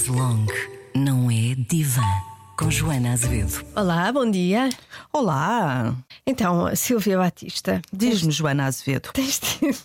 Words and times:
Chaise 0.00 0.10
Longue 0.10 0.54
não 0.94 1.30
é 1.30 1.54
divã. 1.68 2.00
Com 2.56 2.70
Joana 2.70 3.12
Azevedo. 3.12 3.62
Olá, 3.76 4.10
bom 4.10 4.30
dia. 4.30 4.70
Olá, 5.12 5.94
Então, 6.26 6.74
Silvia 6.74 7.18
Batista, 7.18 7.82
diz-me 7.92 8.32
Joana 8.32 8.64
Azevedo. 8.64 9.10
tens 9.12 9.38
tido, 9.38 9.76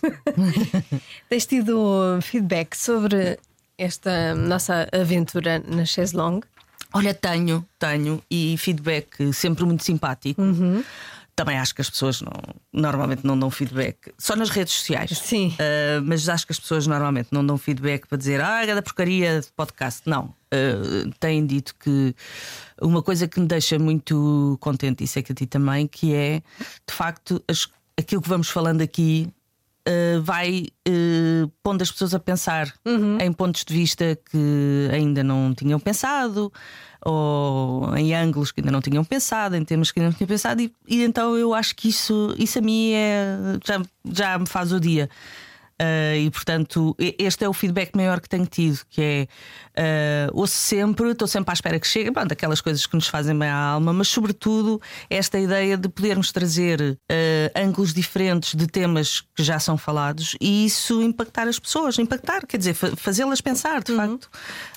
tens 1.28 1.44
tido 1.44 2.18
feedback 2.22 2.74
sobre 2.76 3.38
esta 3.76 4.34
nossa 4.34 4.88
aventura 4.90 5.62
na 5.66 5.84
Chaise 5.84 6.16
Longue? 6.16 6.46
Olha, 6.94 7.12
tenho, 7.12 7.62
tenho, 7.78 8.22
e 8.30 8.56
feedback 8.56 9.34
sempre 9.34 9.64
muito 9.64 9.84
simpático. 9.84 10.40
Também 11.36 11.58
acho 11.58 11.74
que 11.74 11.82
as 11.82 11.90
pessoas 11.90 12.22
não, 12.22 12.32
normalmente 12.72 13.24
não 13.26 13.38
dão 13.38 13.50
feedback, 13.50 14.10
só 14.18 14.34
nas 14.34 14.48
redes 14.48 14.72
sociais. 14.72 15.10
Sim. 15.18 15.54
Ah, 15.58 16.00
mas 16.02 16.26
acho 16.30 16.46
que 16.46 16.52
as 16.52 16.58
pessoas 16.58 16.86
normalmente 16.86 17.28
não 17.30 17.44
dão 17.46 17.58
feedback 17.58 18.06
para 18.08 18.16
dizer 18.16 18.40
ah, 18.40 18.64
é 18.64 18.74
da 18.74 18.80
porcaria 18.80 19.40
de 19.42 19.48
podcast. 19.54 20.00
Não. 20.08 20.34
Ah, 20.50 21.10
têm 21.20 21.44
dito 21.44 21.74
que 21.78 22.14
uma 22.80 23.02
coisa 23.02 23.28
que 23.28 23.38
me 23.38 23.46
deixa 23.46 23.78
muito 23.78 24.56
contente, 24.60 25.04
isso 25.04 25.18
é 25.18 25.22
que 25.22 25.32
a 25.32 25.34
ti 25.34 25.44
também, 25.46 25.86
que 25.86 26.14
é 26.14 26.40
de 26.88 26.94
facto 26.94 27.42
as- 27.46 27.68
aquilo 27.98 28.22
que 28.22 28.28
vamos 28.30 28.48
falando 28.48 28.80
aqui 28.80 29.28
uh, 29.86 30.22
vai 30.22 30.66
uh, 30.88 31.50
pondo 31.62 31.82
as 31.82 31.90
pessoas 31.90 32.14
a 32.14 32.18
pensar 32.18 32.72
em 33.20 33.32
pontos 33.32 33.64
de 33.64 33.74
vista 33.74 34.18
que 34.30 34.88
ainda 34.92 35.22
não 35.22 35.54
tinham 35.54 35.78
pensado, 35.78 36.52
ou 37.04 37.96
em 37.96 38.14
ângulos 38.14 38.50
que 38.50 38.60
ainda 38.60 38.72
não 38.72 38.80
tinham 38.80 39.04
pensado, 39.04 39.56
em 39.56 39.64
temas 39.64 39.90
que 39.90 40.00
ainda 40.00 40.10
não 40.10 40.16
tinham 40.16 40.28
pensado, 40.28 40.60
e, 40.60 40.72
e 40.88 41.04
então 41.04 41.36
eu 41.36 41.54
acho 41.54 41.74
que 41.76 41.88
isso, 41.88 42.34
isso 42.38 42.58
a 42.58 42.62
mim 42.62 42.92
é, 42.92 43.36
já, 43.64 43.82
já 44.12 44.38
me 44.38 44.46
faz 44.46 44.72
o 44.72 44.80
dia. 44.80 45.08
Uh, 45.78 46.16
e 46.16 46.30
portanto, 46.30 46.96
este 47.18 47.44
é 47.44 47.48
o 47.48 47.52
feedback 47.52 47.94
maior 47.94 48.18
que 48.18 48.28
tenho 48.30 48.46
tido, 48.46 48.80
que 48.88 49.28
é 49.76 50.28
uh, 50.30 50.30
ouço 50.40 50.54
sempre, 50.54 51.10
estou 51.10 51.28
sempre 51.28 51.50
à 51.50 51.52
espera 51.52 51.78
que 51.78 51.86
chegue, 51.86 52.10
pronto, 52.10 52.32
aquelas 52.32 52.62
coisas 52.62 52.86
que 52.86 52.94
nos 52.94 53.08
fazem 53.08 53.38
bem 53.38 53.50
à 53.50 53.56
alma, 53.56 53.92
mas 53.92 54.08
sobretudo 54.08 54.80
esta 55.10 55.38
ideia 55.38 55.76
de 55.76 55.86
podermos 55.90 56.32
trazer 56.32 56.80
uh, 56.80 56.96
ângulos 57.54 57.92
diferentes 57.92 58.54
de 58.54 58.66
temas 58.66 59.20
que 59.34 59.42
já 59.42 59.58
são 59.58 59.76
falados 59.76 60.34
e 60.40 60.64
isso 60.64 61.02
impactar 61.02 61.46
as 61.46 61.58
pessoas, 61.58 61.98
impactar, 61.98 62.46
quer 62.46 62.56
dizer, 62.56 62.72
fa- 62.72 62.96
fazê-las 62.96 63.42
pensar, 63.42 63.82
de 63.82 63.94
facto. 63.94 64.30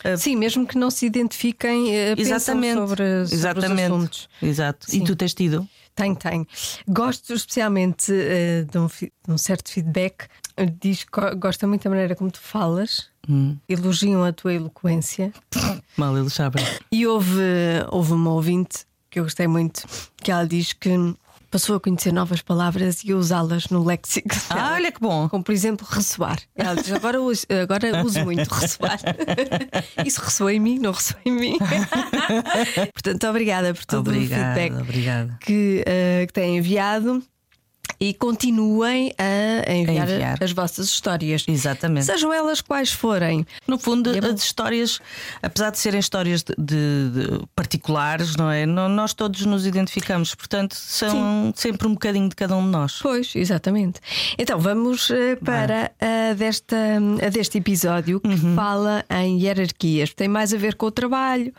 Uh, 0.04 0.18
Sim, 0.18 0.36
mesmo 0.36 0.68
que 0.68 0.78
não 0.78 0.92
se 0.92 1.06
identifiquem, 1.06 1.96
exatamente, 2.18 2.74
sobre, 2.78 3.26
sobre 3.26 3.36
exatamente. 3.36 3.74
os 3.74 3.80
assuntos. 3.84 4.30
Exato. 4.42 4.86
Sim. 4.92 5.02
E 5.02 5.06
tu 5.06 5.16
tens 5.16 5.34
tido? 5.34 5.66
Tenho, 5.96 6.16
tenho. 6.16 6.48
Gosto 6.88 7.34
especialmente 7.34 8.10
de, 8.72 8.78
um, 8.78 8.88
de 8.88 9.12
um 9.28 9.38
certo 9.38 9.70
feedback. 9.70 10.28
Diz 10.66 11.06
gosta 11.38 11.68
muito 11.68 11.84
da 11.84 11.90
maneira 11.90 12.16
como 12.16 12.30
tu 12.32 12.40
falas, 12.40 13.08
Hum. 13.28 13.58
elogiam 13.68 14.24
a 14.24 14.34
tua 14.34 14.54
eloquência. 14.54 15.32
Mal, 15.96 16.18
eles 16.18 16.34
sabem. 16.34 16.66
E 16.92 17.06
houve, 17.06 17.40
houve 17.92 18.14
uma 18.14 18.32
ouvinte 18.32 18.86
que 19.10 19.20
eu 19.20 19.24
gostei 19.24 19.48
muito, 19.48 19.84
que 20.18 20.32
ela 20.32 20.48
diz 20.48 20.74
que 20.74 20.90
passou 21.52 21.76
a 21.76 21.80
conhecer 21.80 22.12
novas 22.12 22.42
palavras 22.42 23.04
e 23.04 23.12
a 23.12 23.16
usá-las 23.16 23.68
no 23.70 23.84
léxico. 23.84 24.30
Ah, 24.50 24.74
olha 24.74 24.92
que 24.92 25.00
bom. 25.00 25.28
Como 25.30 25.44
por 25.44 25.52
exemplo, 25.52 25.86
ressoar. 25.90 26.40
Ela 26.56 26.76
diz: 26.76 26.92
agora 26.92 27.22
uso, 27.22 27.46
agora 27.62 28.04
uso 28.04 28.24
muito 28.24 28.48
ressoar. 28.50 29.00
Isso 30.06 30.22
ressoou 30.22 30.50
em 30.50 30.60
mim, 30.60 30.80
não 30.80 30.92
ressoou 30.92 31.20
em 31.26 31.32
mim. 31.32 31.58
Portanto, 32.94 33.28
obrigada 33.28 33.74
por 33.74 33.86
todo 33.86 34.10
o 34.10 34.14
feedback 34.14 34.74
que, 35.42 35.84
eh, 35.86 36.26
que 36.28 36.34
têm 36.34 36.58
enviado 36.58 37.24
e 38.00 38.14
continuem 38.14 39.14
a 39.18 39.72
enviar, 39.74 40.08
A 40.08 40.12
enviar. 40.14 40.38
as 40.44 40.52
vossas 40.52 40.86
histórias. 40.88 41.44
Exatamente. 41.48 42.06
Sejam 42.06 42.32
elas 42.34 42.62
quais 42.62 42.92
forem. 42.92 43.46
No 43.68 43.78
fundo, 43.78 44.12
é 44.16 44.20
as 44.20 44.42
histórias, 44.42 45.00
apesar 45.42 45.70
de 45.72 45.80
serem 45.80 46.00
histórias 46.00 46.44
de, 46.44 46.54
de- 46.58 47.10
de 47.10 47.46
particulares, 47.56 48.36
não 48.36 48.50
é? 48.50 48.66
Nós 48.66 49.14
todos 49.14 49.46
nos 49.46 49.66
identificamos, 49.66 50.34
portanto, 50.36 50.76
são 50.76 51.52
sempre 51.56 51.88
um 51.88 51.94
bocadinho 51.94 52.30
de 52.30 52.36
cada 52.36 52.56
um 52.56 52.64
de 52.64 52.70
nós. 52.70 53.00
Pois, 53.02 53.34
exatamente. 53.36 54.00
Então 54.38 54.60
vamos 54.60 55.10
eh, 55.12 55.36
para 55.36 55.92
a 56.00 56.34
desta, 56.34 56.76
a 57.26 57.30
deste 57.30 57.58
episódio 57.58 58.20
que 58.20 58.30
Uhum. 58.30 58.56
fala 58.56 59.04
em 59.10 59.40
hierarquias. 59.42 60.14
Tem 60.14 60.28
mais 60.28 60.54
a 60.54 60.58
ver 60.58 60.76
com 60.76 60.86
o 60.86 60.92
trabalho, 60.92 61.52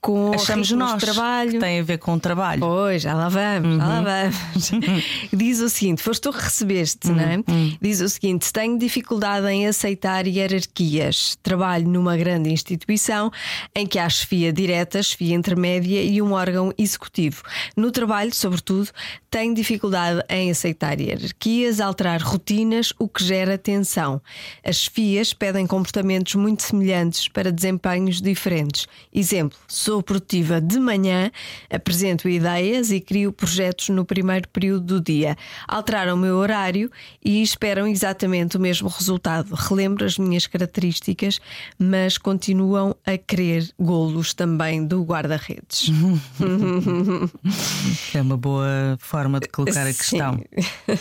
com 0.00 0.26
Uhum. 0.26 0.34
Achamos 0.34 0.68
ritmos 0.68 0.90
nós 0.92 1.02
trabalho. 1.02 1.52
que 1.52 1.58
tem 1.58 1.80
a 1.80 1.82
ver 1.82 1.98
com 1.98 2.14
o 2.14 2.20
trabalho. 2.20 2.60
Pois, 2.60 3.02
já 3.02 3.14
lá 3.14 3.28
vamos, 3.28 3.76
já 3.78 3.86
lá 3.86 4.02
vamos. 4.02 4.70
Diz 5.32 5.53
o 5.60 5.68
seguinte: 5.68 6.02
foste 6.02 6.22
tu 6.22 6.32
que 6.32 6.42
recebeste, 6.42 7.08
não 7.08 7.20
é? 7.20 7.36
Diz 7.80 8.00
o 8.00 8.08
seguinte: 8.08 8.52
tenho 8.52 8.78
dificuldade 8.78 9.46
em 9.48 9.66
aceitar 9.66 10.26
hierarquias. 10.26 11.36
Trabalho 11.42 11.88
numa 11.88 12.16
grande 12.16 12.50
instituição 12.50 13.30
em 13.74 13.86
que 13.86 13.98
há 13.98 14.08
chefia 14.08 14.52
direta, 14.52 15.02
chefia 15.02 15.34
intermédia 15.34 16.02
e 16.02 16.20
um 16.20 16.32
órgão 16.32 16.72
executivo. 16.78 17.42
No 17.76 17.90
trabalho, 17.90 18.34
sobretudo, 18.34 18.90
tenho 19.30 19.54
dificuldade 19.54 20.22
em 20.28 20.50
aceitar 20.50 21.00
hierarquias, 21.00 21.80
alterar 21.80 22.20
rotinas, 22.22 22.92
o 22.98 23.08
que 23.08 23.24
gera 23.24 23.58
tensão. 23.58 24.20
As 24.64 24.76
chefias 24.76 25.32
pedem 25.32 25.66
comportamentos 25.66 26.34
muito 26.34 26.62
semelhantes 26.62 27.28
para 27.28 27.50
desempenhos 27.50 28.20
diferentes. 28.20 28.86
Exemplo: 29.12 29.58
sou 29.66 30.02
produtiva 30.02 30.60
de 30.60 30.78
manhã, 30.78 31.30
apresento 31.70 32.28
ideias 32.28 32.90
e 32.90 33.00
crio 33.00 33.32
projetos 33.32 33.88
no 33.88 34.04
primeiro 34.04 34.48
período 34.48 34.84
do 34.84 35.00
dia. 35.00 35.36
Alteraram 35.68 36.14
o 36.14 36.16
meu 36.16 36.36
horário 36.36 36.90
e 37.24 37.42
esperam 37.42 37.86
exatamente 37.86 38.56
o 38.56 38.60
mesmo 38.60 38.88
resultado. 38.88 39.54
Relembro 39.54 40.04
as 40.04 40.18
minhas 40.18 40.46
características, 40.46 41.40
mas 41.78 42.18
continuam 42.18 42.94
a 43.06 43.16
querer 43.16 43.70
golos 43.78 44.34
também 44.34 44.84
do 44.86 45.02
guarda-redes. 45.02 45.90
É 48.14 48.20
uma 48.20 48.36
boa 48.36 48.96
forma 48.98 49.40
de 49.40 49.48
colocar 49.48 49.82
a 49.86 49.92
questão. 49.92 50.34
Sim. 50.34 50.98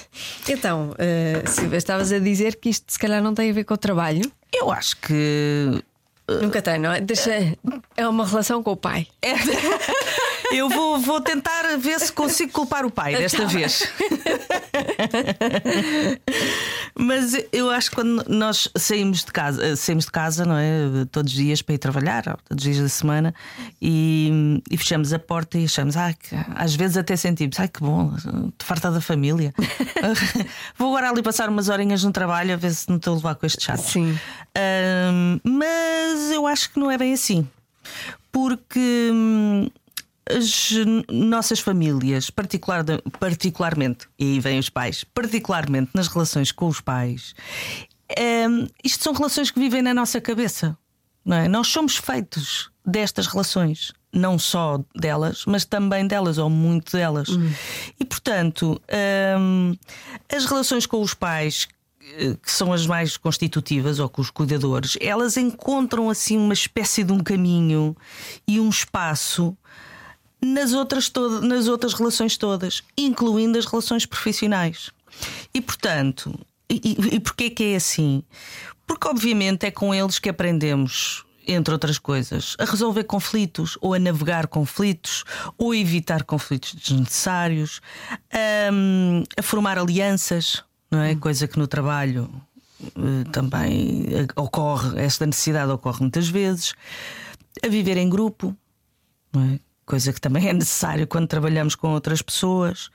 Então, 0.49 0.91
uh, 0.91 1.49
Silvia, 1.49 1.77
estavas 1.77 2.11
a 2.11 2.19
dizer 2.19 2.55
que 2.57 2.69
isto 2.69 2.91
se 2.91 2.99
calhar 2.99 3.21
não 3.21 3.33
tem 3.33 3.49
a 3.49 3.53
ver 3.53 3.63
com 3.63 3.73
o 3.73 3.77
trabalho? 3.77 4.21
Eu 4.53 4.71
acho 4.71 4.97
que. 4.97 5.81
Nunca 6.41 6.61
tem, 6.61 6.79
não 6.79 6.91
é? 6.91 7.01
Deixa... 7.01 7.31
É 7.97 8.07
uma 8.07 8.25
relação 8.25 8.61
com 8.63 8.71
o 8.71 8.77
pai. 8.77 9.07
é- 9.21 9.33
Eu 10.53 10.69
vou, 10.69 10.99
vou 10.99 11.19
tentar 11.19 11.77
ver 11.77 11.99
se 11.99 12.11
consigo 12.11 12.51
culpar 12.51 12.85
o 12.85 12.91
pai 12.91 13.15
desta 13.15 13.45
bem. 13.45 13.47
vez. 13.47 13.87
Mas 16.95 17.35
eu 17.51 17.71
acho 17.71 17.89
que 17.89 17.95
quando 17.95 18.23
nós 18.27 18.69
saímos 18.77 19.25
de 19.25 19.31
casa, 19.31 19.65
eh, 19.65 19.75
saímos 19.75 20.05
de 20.05 20.11
casa, 20.11 20.45
não 20.45 20.55
é? 20.55 21.05
Todos 21.11 21.31
os 21.31 21.37
dias 21.37 21.61
para 21.61 21.75
ir 21.75 21.79
trabalhar, 21.79 22.23
todos 22.23 22.63
os 22.63 22.63
dias 22.63 22.77
da 22.77 22.89
semana, 22.89 23.33
e, 23.81 24.61
e 24.69 24.77
fechamos 24.77 25.11
a 25.11 25.17
porta 25.17 25.57
e 25.57 25.65
achamos, 25.65 25.97
ah, 25.97 26.13
que, 26.13 26.35
às 26.55 26.75
vezes 26.75 26.97
até 26.97 27.15
sentimos, 27.15 27.59
ai 27.59 27.67
que 27.67 27.79
bom, 27.79 28.13
farta 28.59 28.91
da 28.91 29.01
família. 29.01 29.53
Vou 30.77 30.89
agora 30.89 31.09
ali 31.09 31.23
passar 31.23 31.49
umas 31.49 31.67
horinhas 31.67 32.03
no 32.03 32.11
trabalho 32.11 32.53
a 32.53 32.57
ver 32.57 32.73
se 32.73 32.87
não 32.89 32.97
estou 32.97 33.13
a 33.13 33.15
levar 33.17 33.35
com 33.35 33.45
este 33.45 33.63
chato. 33.63 33.81
Sim. 33.81 34.17
Ahm, 34.55 35.39
mas 35.43 36.29
eu 36.31 36.45
acho 36.45 36.71
que 36.71 36.79
não 36.79 36.91
é 36.91 36.97
bem 36.97 37.13
assim. 37.13 37.47
Porque 38.31 39.09
hum, 39.11 39.69
as 40.29 40.71
nossas 41.09 41.59
famílias, 41.59 42.29
particular, 42.29 42.83
particularmente, 43.19 44.07
e 44.17 44.33
aí 44.33 44.39
vêm 44.39 44.59
os 44.59 44.69
pais, 44.69 45.03
particularmente 45.03 45.91
nas 45.93 46.07
relações 46.07 46.51
com 46.51 46.67
os 46.67 46.79
pais, 46.79 47.33
hum, 48.49 48.67
isto 48.83 49.03
são 49.03 49.13
relações 49.13 49.51
que 49.51 49.59
vivem 49.59 49.81
na 49.81 49.93
nossa 49.93 50.21
cabeça. 50.21 50.77
Não 51.25 51.37
é? 51.37 51.47
Nós 51.47 51.67
somos 51.67 51.95
feitos 51.95 52.69
destas 52.85 53.27
relações, 53.27 53.93
não 54.11 54.37
só 54.37 54.83
delas, 54.93 55.45
mas 55.45 55.63
também 55.63 56.05
delas, 56.05 56.37
ou 56.37 56.49
muito 56.49 56.91
delas. 56.91 57.29
E 57.99 58.03
portanto, 58.03 58.81
hum, 59.39 59.75
as 60.33 60.45
relações 60.45 60.85
com 60.85 61.01
os 61.01 61.13
pais 61.13 61.67
eh, 62.17 62.35
que 62.41 62.51
são 62.51 62.73
as 62.73 62.85
mais 62.85 63.15
constitutivas 63.15 63.99
ou 63.99 64.09
com 64.09 64.21
os 64.21 64.29
cuidadores, 64.29 64.97
elas 64.99 65.37
encontram 65.37 66.09
assim 66.09 66.37
uma 66.37 66.53
espécie 66.53 67.03
de 67.03 67.13
um 67.13 67.19
caminho 67.19 67.95
e 68.45 68.59
um 68.59 68.69
espaço 68.69 69.57
nas 70.43 70.73
outras, 70.73 71.09
to- 71.09 71.41
nas 71.41 71.67
outras 71.67 71.93
relações 71.93 72.37
todas, 72.37 72.81
incluindo 72.97 73.57
as 73.57 73.65
relações 73.65 74.05
profissionais. 74.05 74.89
E 75.53 75.61
portanto, 75.61 76.37
e, 76.69 76.97
e, 77.15 77.19
porquê 77.19 77.49
que 77.49 77.63
é 77.63 77.75
assim? 77.75 78.23
Porque 78.87 79.07
obviamente 79.07 79.65
é 79.65 79.71
com 79.71 79.93
eles 79.93 80.19
que 80.19 80.29
aprendemos. 80.29 81.23
Entre 81.45 81.73
outras 81.73 81.97
coisas, 81.99 82.55
a 82.57 82.63
resolver 82.63 83.03
conflitos, 83.03 83.77
ou 83.81 83.93
a 83.93 83.99
navegar 83.99 84.47
conflitos, 84.47 85.25
ou 85.57 85.71
a 85.71 85.77
evitar 85.77 86.23
conflitos 86.23 86.73
desnecessários, 86.73 87.81
hum, 88.71 89.23
a 89.37 89.41
formar 89.41 89.77
alianças, 89.77 90.63
não 90.89 91.01
é? 91.01 91.15
Coisa 91.15 91.45
que 91.45 91.59
no 91.59 91.67
trabalho 91.67 92.29
eh, 92.81 93.29
também 93.33 94.05
eh, 94.09 94.27
ocorre, 94.37 94.97
esta 95.01 95.25
necessidade 95.25 95.69
ocorre 95.69 95.99
muitas 95.99 96.29
vezes, 96.29 96.75
a 97.61 97.67
viver 97.67 97.97
em 97.97 98.07
grupo, 98.09 98.55
não 99.33 99.43
é? 99.43 99.59
Coisa 99.85 100.13
que 100.13 100.21
também 100.21 100.47
é 100.47 100.53
necessário 100.53 101.07
quando 101.07 101.27
trabalhamos 101.27 101.75
com 101.75 101.91
outras 101.93 102.21
pessoas. 102.21 102.89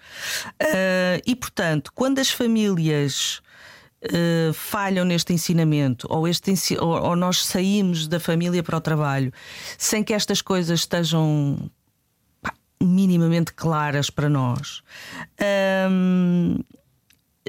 Ah, 0.60 1.20
e 1.26 1.36
portanto, 1.36 1.92
quando 1.94 2.18
as 2.18 2.30
famílias 2.30 3.42
uh, 4.04 4.52
falham 4.52 5.04
neste 5.04 5.32
ensinamento, 5.32 6.06
ou, 6.10 6.26
este, 6.26 6.52
ou, 6.78 6.88
ou, 6.88 7.16
nós 7.16 7.44
saímos 7.44 8.06
da 8.06 8.20
família 8.20 8.62
para 8.62 8.76
o 8.76 8.80
trabalho 8.80 9.32
sem 9.76 10.02
que 10.02 10.12
estas 10.12 10.42
coisas 10.42 10.80
estejam 10.80 11.70
pá, 12.40 12.52
minimamente 12.82 13.52
claras 13.52 14.10
para 14.10 14.28
nós. 14.28 14.82
Um, 15.90 16.56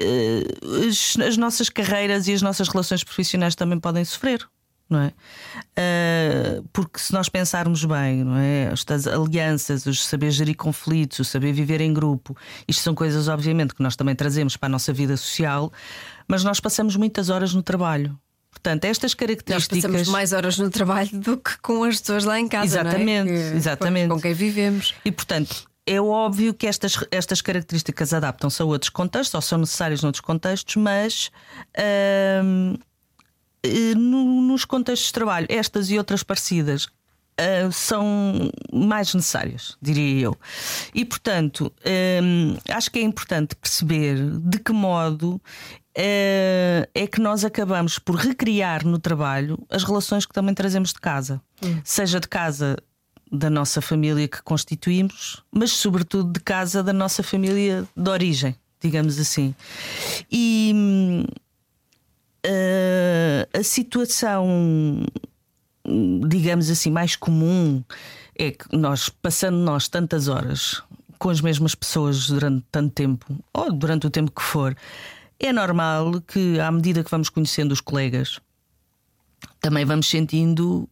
uh, 0.00 0.88
as, 0.88 1.16
as 1.18 1.36
nossas 1.36 1.68
carreiras 1.68 2.28
e 2.28 2.32
as 2.32 2.42
nossas 2.42 2.68
relações 2.68 3.04
profissionais 3.04 3.54
também 3.54 3.78
podem 3.78 4.04
sofrer 4.04 4.46
não 4.90 5.00
é? 5.00 5.12
Uh, 5.78 6.68
porque 6.72 6.98
se 6.98 7.12
nós 7.12 7.28
pensarmos 7.28 7.84
bem, 7.84 8.24
não 8.24 8.36
é? 8.36 8.70
Estas 8.72 9.06
alianças, 9.06 9.86
o 9.86 9.94
saber 9.94 10.30
gerir 10.30 10.56
conflitos, 10.56 11.20
o 11.20 11.24
saber 11.24 11.52
viver 11.52 11.80
em 11.80 11.92
grupo, 11.94 12.36
isto 12.66 12.82
são 12.82 12.94
coisas, 12.94 13.28
obviamente, 13.28 13.74
que 13.74 13.82
nós 13.82 13.96
também 13.96 14.14
trazemos 14.14 14.56
para 14.56 14.66
a 14.66 14.70
nossa 14.70 14.92
vida 14.92 15.16
social, 15.16 15.72
mas 16.26 16.44
nós 16.44 16.60
passamos 16.60 16.96
muitas 16.96 17.30
horas 17.30 17.54
no 17.54 17.62
trabalho. 17.62 18.18
Portanto, 18.50 18.84
estas 18.84 19.14
características. 19.14 19.82
Nós 19.82 19.92
passamos 19.92 20.08
mais 20.08 20.32
horas 20.32 20.58
no 20.58 20.68
trabalho 20.70 21.10
do 21.12 21.38
que 21.38 21.56
com 21.62 21.84
as 21.84 22.00
pessoas 22.00 22.24
lá 22.24 22.38
em 22.38 22.48
casa. 22.48 22.80
Exatamente, 22.80 23.30
é? 23.30 23.50
que, 23.50 23.56
exatamente. 23.56 24.08
Com 24.08 24.20
quem 24.20 24.34
vivemos. 24.34 24.94
E, 25.04 25.12
portanto, 25.12 25.70
é 25.86 26.00
óbvio 26.00 26.52
que 26.52 26.66
estas, 26.66 26.96
estas 27.10 27.40
características 27.40 28.12
adaptam-se 28.12 28.60
a 28.60 28.64
outros 28.64 28.90
contextos 28.90 29.34
ou 29.34 29.40
são 29.40 29.58
necessárias 29.58 30.02
noutros 30.02 30.20
contextos, 30.20 30.76
mas. 30.76 31.30
Uh, 31.76 32.78
eh, 33.62 33.94
nos 33.94 34.64
contextos 34.64 35.08
de 35.08 35.12
trabalho, 35.12 35.46
estas 35.48 35.90
e 35.90 35.98
outras 35.98 36.22
parecidas 36.22 36.88
Uh, 37.40 37.72
são 37.72 38.50
mais 38.70 39.14
necessárias, 39.14 39.74
diria 39.80 40.26
eu. 40.26 40.36
E, 40.94 41.06
portanto, 41.06 41.72
um, 42.22 42.54
acho 42.68 42.90
que 42.90 42.98
é 42.98 43.02
importante 43.02 43.56
perceber 43.56 44.18
de 44.40 44.58
que 44.58 44.72
modo 44.72 45.36
uh, 45.36 45.40
é 46.94 47.06
que 47.10 47.18
nós 47.18 47.42
acabamos 47.42 47.98
por 47.98 48.16
recriar 48.16 48.84
no 48.86 48.98
trabalho 48.98 49.58
as 49.70 49.84
relações 49.84 50.26
que 50.26 50.34
também 50.34 50.54
trazemos 50.54 50.92
de 50.92 51.00
casa, 51.00 51.40
hum. 51.64 51.80
seja 51.82 52.20
de 52.20 52.28
casa 52.28 52.76
da 53.32 53.48
nossa 53.48 53.80
família 53.80 54.28
que 54.28 54.42
constituímos, 54.42 55.42
mas, 55.50 55.70
sobretudo, 55.70 56.32
de 56.32 56.40
casa 56.40 56.82
da 56.82 56.92
nossa 56.92 57.22
família 57.22 57.88
de 57.96 58.10
origem, 58.10 58.54
digamos 58.82 59.18
assim. 59.18 59.54
E 60.30 61.24
uh, 62.46 63.58
a 63.58 63.62
situação, 63.62 65.04
digamos 66.26 66.70
assim, 66.70 66.90
mais 66.90 67.16
comum 67.16 67.82
é 68.36 68.50
que 68.50 68.76
nós, 68.76 69.08
passando 69.08 69.58
nós 69.58 69.88
tantas 69.88 70.28
horas 70.28 70.82
com 71.18 71.28
as 71.28 71.40
mesmas 71.40 71.74
pessoas 71.74 72.28
durante 72.28 72.64
tanto 72.72 72.94
tempo, 72.94 73.26
ou 73.52 73.70
durante 73.72 74.06
o 74.06 74.10
tempo 74.10 74.30
que 74.30 74.42
for, 74.42 74.74
é 75.38 75.52
normal 75.52 76.20
que, 76.22 76.58
à 76.58 76.70
medida 76.70 77.04
que 77.04 77.10
vamos 77.10 77.28
conhecendo 77.28 77.72
os 77.72 77.80
colegas, 77.80 78.40
também 79.60 79.84
vamos 79.84 80.08
sentindo, 80.08 80.88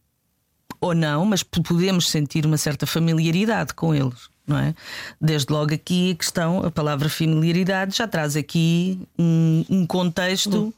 ou 0.79 0.93
não, 0.93 1.25
mas 1.25 1.41
podemos 1.41 2.09
sentir 2.09 2.45
uma 2.45 2.57
certa 2.57 2.85
familiaridade 2.85 3.73
com 3.73 3.93
eles. 3.93 4.29
Não 4.45 4.57
é? 4.57 4.73
Desde 5.21 5.53
logo 5.53 5.71
aqui 5.71 6.11
a 6.11 6.15
questão, 6.15 6.65
a 6.65 6.71
palavra 6.71 7.07
familiaridade 7.07 7.95
já 7.95 8.07
traz 8.07 8.35
aqui 8.35 8.99
um, 9.17 9.63
um 9.69 9.85
contexto 9.85 10.73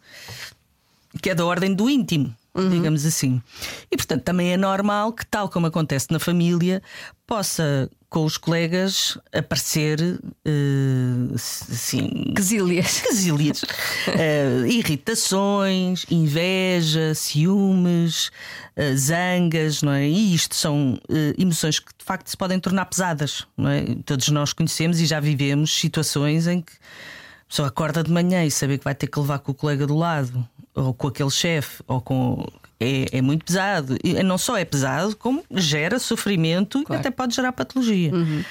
que 1.22 1.30
é 1.30 1.36
da 1.36 1.46
ordem 1.46 1.74
do 1.74 1.90
íntimo. 1.90 2.36
Uhum. 2.54 2.70
Digamos 2.70 3.06
assim. 3.06 3.42
E 3.90 3.96
portanto 3.96 4.24
também 4.24 4.52
é 4.52 4.58
normal 4.58 5.14
que, 5.14 5.26
tal 5.26 5.48
como 5.48 5.68
acontece 5.68 6.08
na 6.12 6.20
família, 6.20 6.82
possa 7.26 7.90
com 8.12 8.26
os 8.26 8.38
colegas 8.38 9.18
aparecer 9.34 10.02
uh, 10.02 11.34
assim, 11.34 12.34
quesílias, 12.36 13.00
quesílias 13.08 13.64
uh, 13.64 14.68
irritações, 14.68 16.06
inveja, 16.12 17.16
ciúmes, 17.16 18.28
uh, 18.76 18.98
zangas, 18.98 19.82
não 19.82 19.94
é? 19.94 20.10
E 20.10 20.36
isto 20.36 20.56
são 20.56 21.00
emoções 21.38 21.80
que 21.80 21.94
de 21.98 22.04
facto 22.04 22.28
se 22.28 22.36
podem 22.36 22.60
tornar 22.60 22.84
pesadas, 22.84 23.48
não 23.56 23.70
é? 23.70 23.86
Todos 24.06 24.28
nós 24.28 24.52
conhecemos 24.52 25.00
e 25.00 25.06
já 25.06 25.22
vivemos 25.22 25.74
situações 25.74 26.48
em 26.48 26.60
que 26.60 26.74
a 26.74 27.48
pessoa 27.48 27.70
acorda 27.70 28.04
de 28.04 28.12
manhã 28.12 28.44
e 28.44 28.52
saber 28.52 28.78
que 28.78 28.84
vai 28.84 28.94
ter 28.94 29.08
que 29.08 29.18
levar 29.18 29.40
com 29.40 29.54
o 29.54 29.56
colega 29.56 29.88
do 29.88 29.96
lado 29.96 30.46
ou 30.74 30.94
com 30.94 31.08
aquele 31.08 31.30
chefe, 31.30 31.84
ou 31.88 32.02
com. 32.02 32.46
É, 32.80 33.18
é, 33.18 33.22
muito 33.22 33.46
pesado. 33.46 33.96
E 34.04 34.24
não 34.24 34.40
só 34.40 34.58
é 34.58 34.66
pesado, 34.66 35.16
como 35.16 35.44
gera 35.52 36.00
sofrimento 36.00 36.84
claro. 36.84 37.00
e 37.00 37.02
até 37.02 37.12
pode 37.12 37.36
gerar 37.36 37.52
patologia. 37.52 38.12
Uhum. 38.12 38.44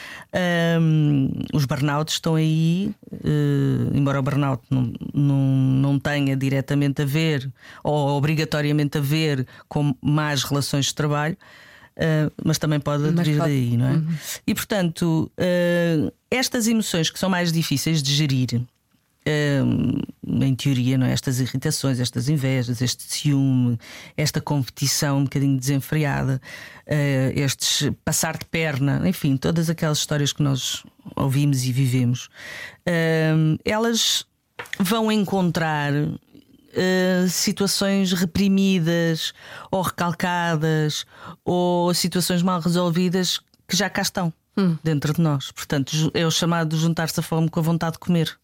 Um, 0.81 1.31
os 1.53 1.65
burnouts 1.65 2.15
estão 2.15 2.37
aí, 2.37 2.95
uh, 3.13 3.91
embora 3.93 4.21
o 4.21 4.23
burnout 4.23 4.63
não, 4.71 4.93
não, 5.13 5.37
não 5.37 5.99
tenha 5.99 6.37
diretamente 6.37 7.03
a 7.03 7.05
ver, 7.05 7.51
ou 7.83 8.11
obrigatoriamente 8.11 8.99
a 8.99 9.01
ver 9.01 9.45
com 9.69 9.93
más 10.01 10.45
relações 10.45 10.87
de 10.87 10.95
trabalho. 10.95 11.37
Uh, 11.97 12.31
mas 12.45 12.57
também 12.57 12.79
pode 12.79 13.09
advir 13.09 13.37
daí, 13.37 13.77
não 13.77 13.87
é? 13.87 13.93
Uhum. 13.95 14.15
E 14.47 14.55
portanto, 14.55 15.31
uh, 15.37 16.13
estas 16.31 16.69
emoções 16.69 17.11
que 17.11 17.19
são 17.19 17.29
mais 17.29 17.53
difíceis 17.53 18.01
de 18.01 18.15
gerir, 18.15 18.63
em 20.25 20.55
teoria, 20.55 20.97
não 20.97 21.07
é? 21.07 21.13
estas 21.13 21.41
irritações, 21.41 22.01
estas 22.01 22.29
invejas, 22.29 22.81
este 22.81 23.03
ciúme, 23.03 23.79
esta 24.17 24.41
competição 24.41 25.19
um 25.19 25.25
bocadinho 25.25 25.59
desenfreada, 25.59 26.41
uh, 26.87 27.39
estes 27.39 27.91
passar 28.05 28.39
de 28.39 28.45
perna, 28.47 29.09
enfim, 29.09 29.37
todas 29.37 29.69
aquelas 29.69 29.99
histórias 29.99 30.33
que 30.33 30.43
nós 30.43 30.85
ouvimos 31.17 31.65
e 31.65 31.73
vivemos, 31.73 32.27
uh, 32.87 33.59
elas 33.65 34.25
vão 34.79 35.11
encontrar 35.11 35.93
Uh, 36.71 37.29
situações 37.29 38.13
reprimidas 38.13 39.35
ou 39.73 39.83
recalcadas 39.83 41.05
ou 41.45 41.93
situações 41.93 42.45
mal 42.45 42.61
resolvidas 42.61 43.41
que 43.67 43.77
já 43.77 43.91
cá 43.91 44.03
estão 44.03 44.33
hum. 44.57 44.77
dentro 44.83 45.13
de 45.13 45.21
nós. 45.21 45.51
Portanto, 45.51 45.93
é 46.15 46.27
o 46.27 46.31
chamado 46.31 46.77
de 46.77 46.83
juntar-se 46.83 47.19
a 47.19 47.23
fome 47.23 47.49
com 47.49 47.61
a 47.61 47.63
vontade 47.63 47.95
de 47.95 47.99
comer. 47.99 48.39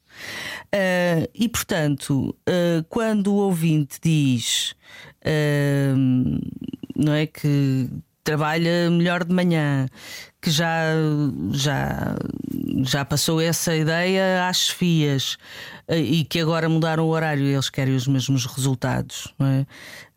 Uh, 0.67 1.29
e 1.35 1.49
portanto, 1.49 2.37
uh, 2.49 2.85
quando 2.89 3.33
o 3.33 3.37
ouvinte 3.37 3.99
diz 4.03 4.75
uh, 5.23 6.41
não 6.95 7.13
é 7.13 7.27
que 7.27 7.89
trabalha 8.25 8.91
melhor 8.91 9.23
de 9.23 9.33
manhã, 9.33 9.87
que 10.43 10.51
já, 10.51 10.91
já, 11.53 12.17
já 12.83 13.05
passou 13.05 13.41
essa 13.41 13.75
ideia 13.77 14.49
às 14.49 14.63
chefias 14.63 15.39
e 15.89 16.25
que 16.25 16.41
agora 16.41 16.69
mudaram 16.69 17.05
o 17.05 17.11
horário 17.11 17.45
e 17.45 17.53
eles 17.53 17.71
querem 17.71 17.95
os 17.95 18.09
mesmos 18.09 18.45
resultados. 18.45 19.33
Não 19.39 19.47
é? 19.47 19.67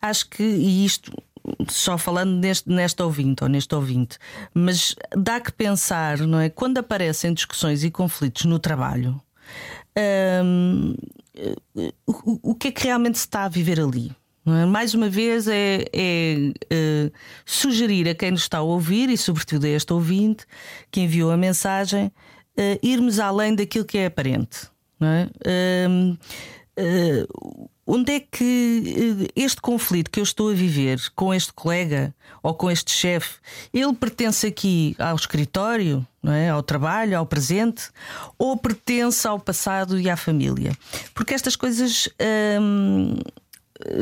Acho 0.01 0.27
que 0.27 0.41
e 0.41 0.83
isto 0.83 1.11
só 1.67 1.97
falando 1.97 2.31
neste, 2.37 2.69
neste 2.69 3.01
ouvinte 3.01 3.43
ou 3.43 3.49
neste 3.49 3.73
ouvinte, 3.73 4.17
mas 4.53 4.95
dá 5.15 5.39
que 5.39 5.51
pensar, 5.51 6.19
não 6.19 6.39
é? 6.39 6.49
Quando 6.49 6.77
aparecem 6.77 7.33
discussões 7.33 7.83
e 7.83 7.91
conflitos 7.91 8.45
no 8.45 8.59
trabalho, 8.59 9.21
um, 9.97 10.95
o, 12.05 12.51
o 12.51 12.55
que 12.55 12.69
é 12.69 12.71
que 12.71 12.83
realmente 12.83 13.17
se 13.17 13.25
está 13.25 13.45
a 13.45 13.49
viver 13.49 13.79
ali? 13.79 14.11
É? 14.45 14.65
Mais 14.65 14.93
uma 14.93 15.09
vez, 15.09 15.47
é, 15.47 15.85
é 15.93 16.35
uh, 16.73 17.11
sugerir 17.45 18.07
a 18.09 18.15
quem 18.15 18.31
nos 18.31 18.41
está 18.41 18.59
a 18.59 18.61
ouvir 18.61 19.09
e, 19.09 19.17
sobretudo, 19.17 19.65
a 19.65 19.69
este 19.69 19.93
ouvinte 19.93 20.45
que 20.91 21.01
enviou 21.01 21.31
a 21.31 21.37
mensagem, 21.37 22.07
uh, 22.07 22.79
irmos 22.81 23.19
além 23.19 23.55
daquilo 23.55 23.85
que 23.85 23.97
é 23.97 24.05
aparente. 24.07 24.69
É? 25.01 25.29
Onde 27.91 28.13
é 28.13 28.19
que 28.19 29.27
este 29.35 29.59
conflito 29.59 30.11
que 30.11 30.19
eu 30.19 30.23
estou 30.23 30.51
a 30.51 30.53
viver 30.53 31.01
com 31.15 31.33
este 31.33 31.51
colega 31.51 32.13
ou 32.43 32.53
com 32.53 32.69
este 32.69 32.91
chefe, 32.91 33.37
ele 33.73 33.93
pertence 33.93 34.45
aqui 34.45 34.95
ao 34.99 35.15
escritório, 35.15 36.05
não 36.21 36.31
é? 36.31 36.49
ao 36.49 36.61
trabalho, 36.61 37.17
ao 37.17 37.25
presente, 37.25 37.89
ou 38.37 38.55
pertence 38.55 39.27
ao 39.27 39.39
passado 39.39 39.99
e 39.99 40.07
à 40.07 40.15
família? 40.15 40.77
Porque 41.15 41.33
estas 41.33 41.55
coisas. 41.55 42.07
Hum, 42.61 43.17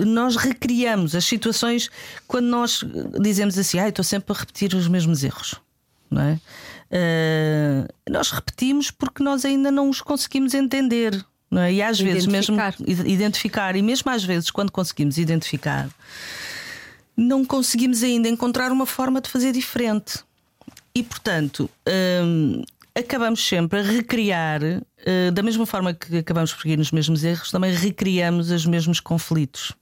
nós 0.08 0.36
recriamos 0.36 1.14
as 1.14 1.24
situações 1.24 1.88
quando 2.28 2.48
nós 2.48 2.84
dizemos 3.22 3.60
assim, 3.60 3.78
ah, 3.78 3.88
estou 3.88 4.04
sempre 4.04 4.36
a 4.36 4.40
repetir 4.40 4.74
os 4.74 4.88
mesmos 4.88 5.24
erros. 5.24 5.54
Não 6.10 6.22
é? 6.24 6.40
Uh, 6.90 8.12
nós 8.12 8.32
repetimos 8.32 8.90
porque 8.90 9.22
nós 9.22 9.46
ainda 9.46 9.70
não 9.70 9.88
os 9.88 10.02
conseguimos 10.02 10.56
entender. 10.56 11.24
É? 11.52 11.74
E 11.74 11.82
às 11.82 12.00
vezes 12.00 12.26
mesmo 12.26 12.58
identificar, 13.06 13.76
e 13.76 13.82
mesmo 13.82 14.12
às 14.12 14.24
vezes, 14.24 14.52
quando 14.52 14.72
conseguimos 14.72 15.18
identificar, 15.18 15.90
não 17.16 17.46
conseguimos 17.46 18.04
ainda 18.04 18.28
encontrar 18.28 18.72
uma 18.72 18.86
forma 18.86 19.22
de 19.22 19.30
fazer 19.30 19.52
diferente. 19.52 20.20
E 20.94 21.02
portanto, 21.02 21.70
hum, 22.24 22.64
acabamos 22.98 23.46
sempre 23.46 23.80
a 23.80 23.84
recriar, 23.84 24.62
uh, 24.62 25.32
da 25.32 25.44
mesma 25.44 25.66
forma 25.66 25.94
que 25.94 26.18
acabamos 26.18 26.54
por 26.54 26.62
seguir 26.62 26.78
nos 26.78 26.92
mesmos 26.92 27.24
erros, 27.24 27.52
também 27.52 27.74
recriamos 27.74 28.52
os 28.52 28.66
mesmos 28.66 29.00
conflitos. 29.00 29.74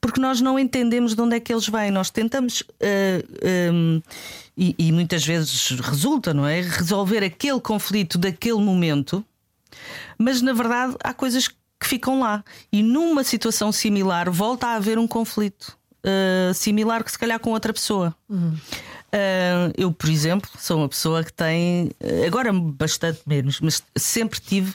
Porque 0.00 0.20
nós 0.20 0.40
não 0.40 0.58
entendemos 0.58 1.14
de 1.14 1.20
onde 1.20 1.36
é 1.36 1.40
que 1.40 1.52
eles 1.52 1.68
vêm. 1.68 1.90
Nós 1.90 2.10
tentamos, 2.10 2.60
uh, 2.60 3.72
um, 3.72 4.02
e, 4.56 4.74
e 4.78 4.92
muitas 4.92 5.24
vezes 5.24 5.70
resulta, 5.80 6.32
não 6.32 6.46
é? 6.46 6.60
Resolver 6.60 7.22
aquele 7.22 7.60
conflito 7.60 8.16
daquele 8.18 8.58
momento, 8.60 9.24
mas 10.18 10.42
na 10.42 10.52
verdade 10.52 10.96
há 11.02 11.12
coisas 11.12 11.48
que 11.48 11.86
ficam 11.86 12.20
lá. 12.20 12.44
E 12.70 12.82
numa 12.82 13.24
situação 13.24 13.72
similar, 13.72 14.30
volta 14.30 14.68
a 14.68 14.74
haver 14.74 14.98
um 14.98 15.08
conflito 15.08 15.78
uh, 16.04 16.52
similar 16.52 17.02
que 17.02 17.10
se 17.10 17.18
calhar 17.18 17.40
com 17.40 17.50
outra 17.50 17.72
pessoa. 17.72 18.14
Uhum. 18.28 18.54
Uh, 19.12 19.72
eu, 19.76 19.90
por 19.90 20.08
exemplo, 20.08 20.48
sou 20.58 20.78
uma 20.78 20.88
pessoa 20.88 21.24
que 21.24 21.32
tem, 21.32 21.90
agora 22.24 22.52
bastante 22.52 23.20
menos, 23.26 23.60
mas 23.60 23.82
sempre 23.96 24.38
tive 24.40 24.74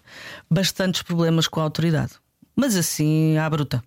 bastantes 0.50 1.02
problemas 1.04 1.48
com 1.48 1.62
a 1.62 1.64
autoridade. 1.64 2.14
Mas 2.56 2.76
assim, 2.76 3.38
à 3.38 3.50
bruta. 3.50 3.84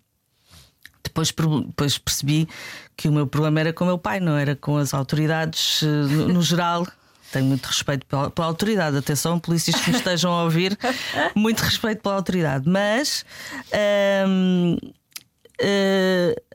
Depois, 1.02 1.32
depois 1.66 1.98
percebi 1.98 2.48
que 2.96 3.08
o 3.08 3.12
meu 3.12 3.26
problema 3.26 3.60
era 3.60 3.72
com 3.72 3.84
o 3.84 3.86
meu 3.86 3.98
pai, 3.98 4.20
não 4.20 4.36
era 4.36 4.54
com 4.54 4.76
as 4.76 4.92
autoridades 4.92 5.82
no, 5.82 6.28
no 6.28 6.42
geral. 6.42 6.86
Tenho 7.32 7.44
muito 7.44 7.66
respeito 7.66 8.06
pela, 8.06 8.30
pela, 8.30 8.46
autoridade. 8.46 8.96
Atenção, 8.96 9.38
polícias 9.38 9.80
que 9.80 9.90
me 9.90 9.96
estejam 9.96 10.32
a 10.32 10.44
ouvir, 10.44 10.78
muito 11.34 11.60
respeito 11.60 12.02
pela 12.02 12.14
autoridade. 12.14 12.68
Mas 12.68 13.24
uh, 13.72 14.76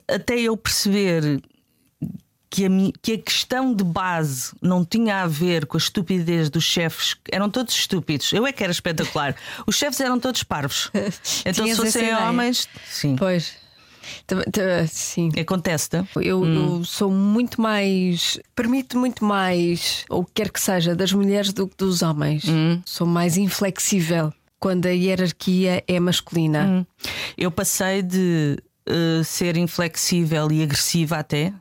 até 0.08 0.40
eu 0.40 0.56
perceber 0.56 1.40
que 2.54 2.66
a, 2.66 2.68
que 3.02 3.12
a, 3.14 3.18
questão 3.18 3.74
de 3.74 3.82
base 3.82 4.52
não 4.62 4.84
tinha 4.84 5.22
a 5.22 5.26
ver 5.26 5.66
com 5.66 5.76
a 5.76 5.78
estupidez 5.78 6.48
dos 6.48 6.62
chefes, 6.62 7.16
eram 7.32 7.50
todos 7.50 7.74
estúpidos. 7.74 8.32
Eu 8.32 8.46
é 8.46 8.52
que 8.52 8.62
era 8.62 8.70
espetacular. 8.70 9.34
Os 9.66 9.74
chefes 9.76 9.98
eram 10.00 10.20
todos 10.20 10.42
parvos. 10.44 10.90
Então, 11.44 11.66
se 11.66 11.74
fossem 11.76 12.14
homens, 12.14 12.68
sim. 12.88 13.16
Pois. 13.16 13.63
Sim. 14.88 15.30
Acontece-te? 15.38 16.04
Eu, 16.16 16.42
hum. 16.42 16.78
eu, 16.78 16.84
sou 16.84 17.10
muito 17.10 17.60
mais. 17.60 18.38
Permito 18.54 18.98
muito 18.98 19.24
mais, 19.24 20.04
ou 20.08 20.24
quer 20.24 20.50
que 20.50 20.60
seja, 20.60 20.94
das 20.94 21.12
mulheres 21.12 21.52
do 21.52 21.68
que 21.68 21.76
dos 21.76 22.02
homens. 22.02 22.44
Hum. 22.48 22.80
Sou 22.84 23.06
mais 23.06 23.36
inflexível 23.36 24.32
quando 24.58 24.86
a 24.86 24.90
hierarquia 24.90 25.84
é 25.86 26.00
masculina. 26.00 26.64
Hum. 26.64 26.86
Eu 27.36 27.50
passei 27.50 28.02
de 28.02 28.58
uh, 28.88 29.24
ser 29.24 29.56
inflexível 29.56 30.50
e 30.50 30.62
agressiva 30.62 31.18
até 31.18 31.52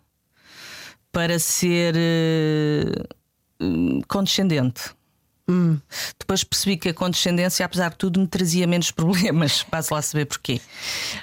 para 1.11 1.37
ser 1.37 1.95
uh, 1.95 4.03
condescendente. 4.07 4.95
Hum. 5.49 5.77
Depois 6.17 6.41
percebi 6.43 6.77
que 6.77 6.89
a 6.89 6.93
condescendência, 6.93 7.65
apesar 7.65 7.89
de 7.89 7.97
tudo, 7.97 8.19
me 8.19 8.27
trazia 8.27 8.65
menos 8.65 8.91
problemas. 8.91 9.63
Passo 9.63 9.93
lá 9.93 10.01
saber 10.01 10.25
porquê. 10.25 10.61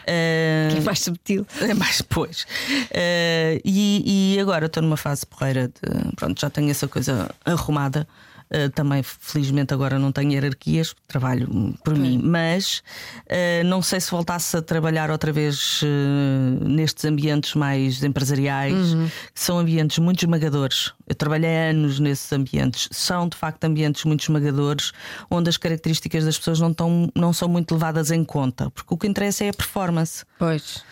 Uh, 0.06 0.76
é 0.76 0.80
mais 0.80 1.00
subtil. 1.00 1.46
É 1.60 1.74
mais, 1.74 2.02
pois. 2.02 2.42
Uh, 2.42 3.60
e, 3.64 4.34
e, 4.34 4.40
agora 4.40 4.66
estou 4.66 4.82
numa 4.82 4.96
fase 4.96 5.26
porreira 5.26 5.68
de. 5.68 6.16
Pronto, 6.16 6.38
já 6.40 6.50
tenho 6.50 6.70
essa 6.70 6.86
coisa 6.86 7.34
arrumada. 7.44 8.06
Uh, 8.52 8.68
também, 8.70 9.00
felizmente, 9.04 9.72
agora 9.72 9.96
não 9.96 10.10
tenho 10.10 10.32
hierarquias, 10.32 10.92
trabalho 11.06 11.46
por 11.84 11.92
okay. 11.92 12.02
mim, 12.02 12.20
mas 12.20 12.82
uh, 13.26 13.64
não 13.64 13.80
sei 13.80 14.00
se 14.00 14.10
voltasse 14.10 14.56
a 14.56 14.60
trabalhar 14.60 15.08
outra 15.08 15.32
vez 15.32 15.80
uh, 15.82 16.68
nestes 16.68 17.04
ambientes 17.04 17.54
mais 17.54 18.02
empresariais, 18.02 18.92
uhum. 18.92 19.08
que 19.32 19.40
são 19.40 19.56
ambientes 19.56 19.98
muito 19.98 20.24
esmagadores. 20.24 20.92
Eu 21.06 21.14
trabalhei 21.14 21.70
anos 21.70 22.00
nesses 22.00 22.32
ambientes, 22.32 22.88
são 22.90 23.28
de 23.28 23.36
facto 23.36 23.62
ambientes 23.62 24.04
muito 24.04 24.22
esmagadores, 24.22 24.90
onde 25.30 25.48
as 25.48 25.56
características 25.56 26.24
das 26.24 26.36
pessoas 26.36 26.58
não, 26.58 26.74
tão, 26.74 27.08
não 27.14 27.32
são 27.32 27.48
muito 27.48 27.74
levadas 27.74 28.10
em 28.10 28.24
conta, 28.24 28.68
porque 28.70 28.92
o 28.92 28.98
que 28.98 29.06
interessa 29.06 29.44
é 29.44 29.50
a 29.50 29.54
performance. 29.54 30.24
Pois. 30.40 30.82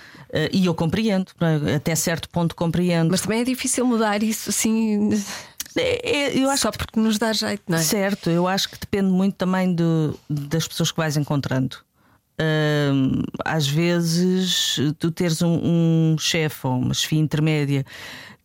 e 0.52 0.66
eu 0.66 0.74
compreendo, 0.76 1.32
até 1.74 1.96
certo 1.96 2.28
ponto 2.28 2.54
compreendo. 2.54 3.10
Mas 3.10 3.22
também 3.22 3.40
é 3.40 3.44
difícil 3.44 3.84
mudar 3.84 4.22
isso 4.22 4.50
assim. 4.50 5.10
É, 5.76 6.10
é, 6.10 6.38
eu 6.38 6.50
acho 6.50 6.62
Só 6.62 6.70
porque 6.70 6.98
nos 6.98 7.18
dá 7.18 7.32
jeito, 7.32 7.62
não 7.68 7.78
é? 7.78 7.82
Certo, 7.82 8.30
eu 8.30 8.46
acho 8.46 8.68
que 8.68 8.78
depende 8.78 9.10
muito 9.10 9.34
também 9.34 9.74
do, 9.74 10.18
das 10.28 10.66
pessoas 10.66 10.90
que 10.90 10.96
vais 10.96 11.16
encontrando. 11.16 11.76
Às 13.44 13.66
vezes, 13.66 14.76
tu 14.98 15.10
teres 15.10 15.42
um, 15.42 15.60
um 16.12 16.16
chefe 16.18 16.66
ou 16.66 16.78
uma 16.78 16.94
chefia 16.94 17.18
intermédia 17.18 17.84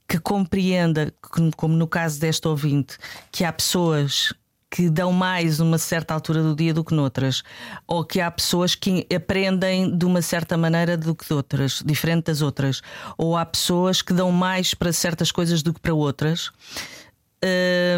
que 0.07 0.19
compreenda, 0.19 1.13
como 1.55 1.75
no 1.75 1.87
caso 1.87 2.19
deste 2.19 2.47
ouvinte, 2.47 2.97
que 3.31 3.43
há 3.43 3.53
pessoas 3.53 4.33
que 4.69 4.89
dão 4.89 5.11
mais 5.11 5.59
numa 5.59 5.77
certa 5.77 6.15
altura 6.15 6.41
do 6.41 6.55
dia 6.55 6.73
do 6.73 6.83
que 6.83 6.95
noutras, 6.95 7.43
ou 7.87 8.03
que 8.03 8.19
há 8.19 8.31
pessoas 8.31 8.73
que 8.73 9.05
aprendem 9.15 9.95
de 9.95 10.03
uma 10.03 10.19
certa 10.19 10.57
maneira 10.57 10.97
do 10.97 11.13
que 11.13 11.27
de 11.27 11.33
outras, 11.33 11.83
diferente 11.85 12.25
das 12.25 12.41
outras, 12.41 12.81
ou 13.15 13.37
há 13.37 13.45
pessoas 13.45 14.01
que 14.01 14.11
dão 14.11 14.31
mais 14.31 14.73
para 14.73 14.91
certas 14.91 15.31
coisas 15.31 15.61
do 15.61 15.75
que 15.75 15.79
para 15.79 15.93
outras. 15.93 16.51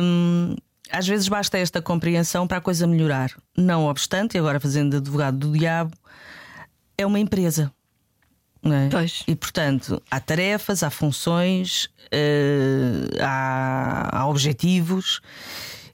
Hum, 0.02 0.56
às 0.92 1.08
vezes 1.08 1.28
basta 1.28 1.58
esta 1.58 1.82
compreensão 1.82 2.48
para 2.48 2.58
a 2.58 2.62
coisa 2.62 2.88
melhorar. 2.88 3.32
Não 3.58 3.86
obstante, 3.86 4.38
agora 4.38 4.60
fazendo 4.60 4.98
advogado 4.98 5.38
do 5.38 5.58
diabo, 5.58 5.96
é 6.98 7.06
uma 7.06 7.20
empresa. 7.20 7.72
É? 8.64 8.90
E 9.28 9.36
portanto, 9.36 10.02
há 10.10 10.20
tarefas, 10.20 10.82
há 10.82 10.90
funções, 10.90 11.86
uh, 12.06 13.22
há, 13.22 14.22
há 14.22 14.28
objetivos 14.28 15.22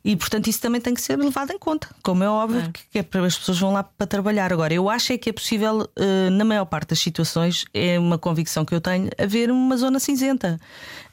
e, 0.04 0.16
portanto, 0.16 0.48
isso 0.48 0.60
também 0.60 0.82
tem 0.82 0.94
que 0.94 1.02
ser 1.02 1.18
levado 1.18 1.52
em 1.52 1.60
conta. 1.60 1.88
Como 2.02 2.24
é 2.24 2.30
óbvio 2.30 2.62
é. 2.62 2.72
que 2.92 3.00
é 3.00 3.04
para 3.04 3.26
as 3.26 3.38
pessoas 3.38 3.60
vão 3.60 3.72
lá 3.72 3.84
para 3.84 4.08
trabalhar. 4.08 4.52
Agora, 4.52 4.74
eu 4.74 4.90
acho 4.90 5.14
é 5.14 5.18
que 5.18 5.30
é 5.30 5.34
possível, 5.34 5.88
eh, 5.96 6.30
na 6.32 6.44
maior 6.44 6.66
parte 6.66 6.90
das 6.90 7.00
situações, 7.00 7.66
é 7.74 8.00
uma 8.00 8.18
convicção 8.18 8.66
que 8.66 8.74
eu 8.74 8.82
tenho, 8.82 9.10
haver 9.18 9.52
uma 9.52 9.78
zona 9.78 10.00
cinzenta 10.00 10.60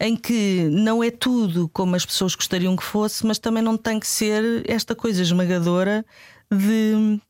em 0.00 0.16
que 0.16 0.68
não 0.70 1.04
é 1.04 1.10
tudo 1.10 1.68
como 1.68 1.96
as 1.96 2.06
pessoas 2.06 2.34
gostariam 2.34 2.74
que 2.76 2.82
fosse, 2.82 3.26
mas 3.26 3.38
também 3.38 3.62
não 3.62 3.76
tem 3.76 4.00
que 4.00 4.06
ser 4.06 4.64
esta 4.68 4.94
coisa 4.94 5.20
esmagadora 5.20 6.04
de 6.50 7.20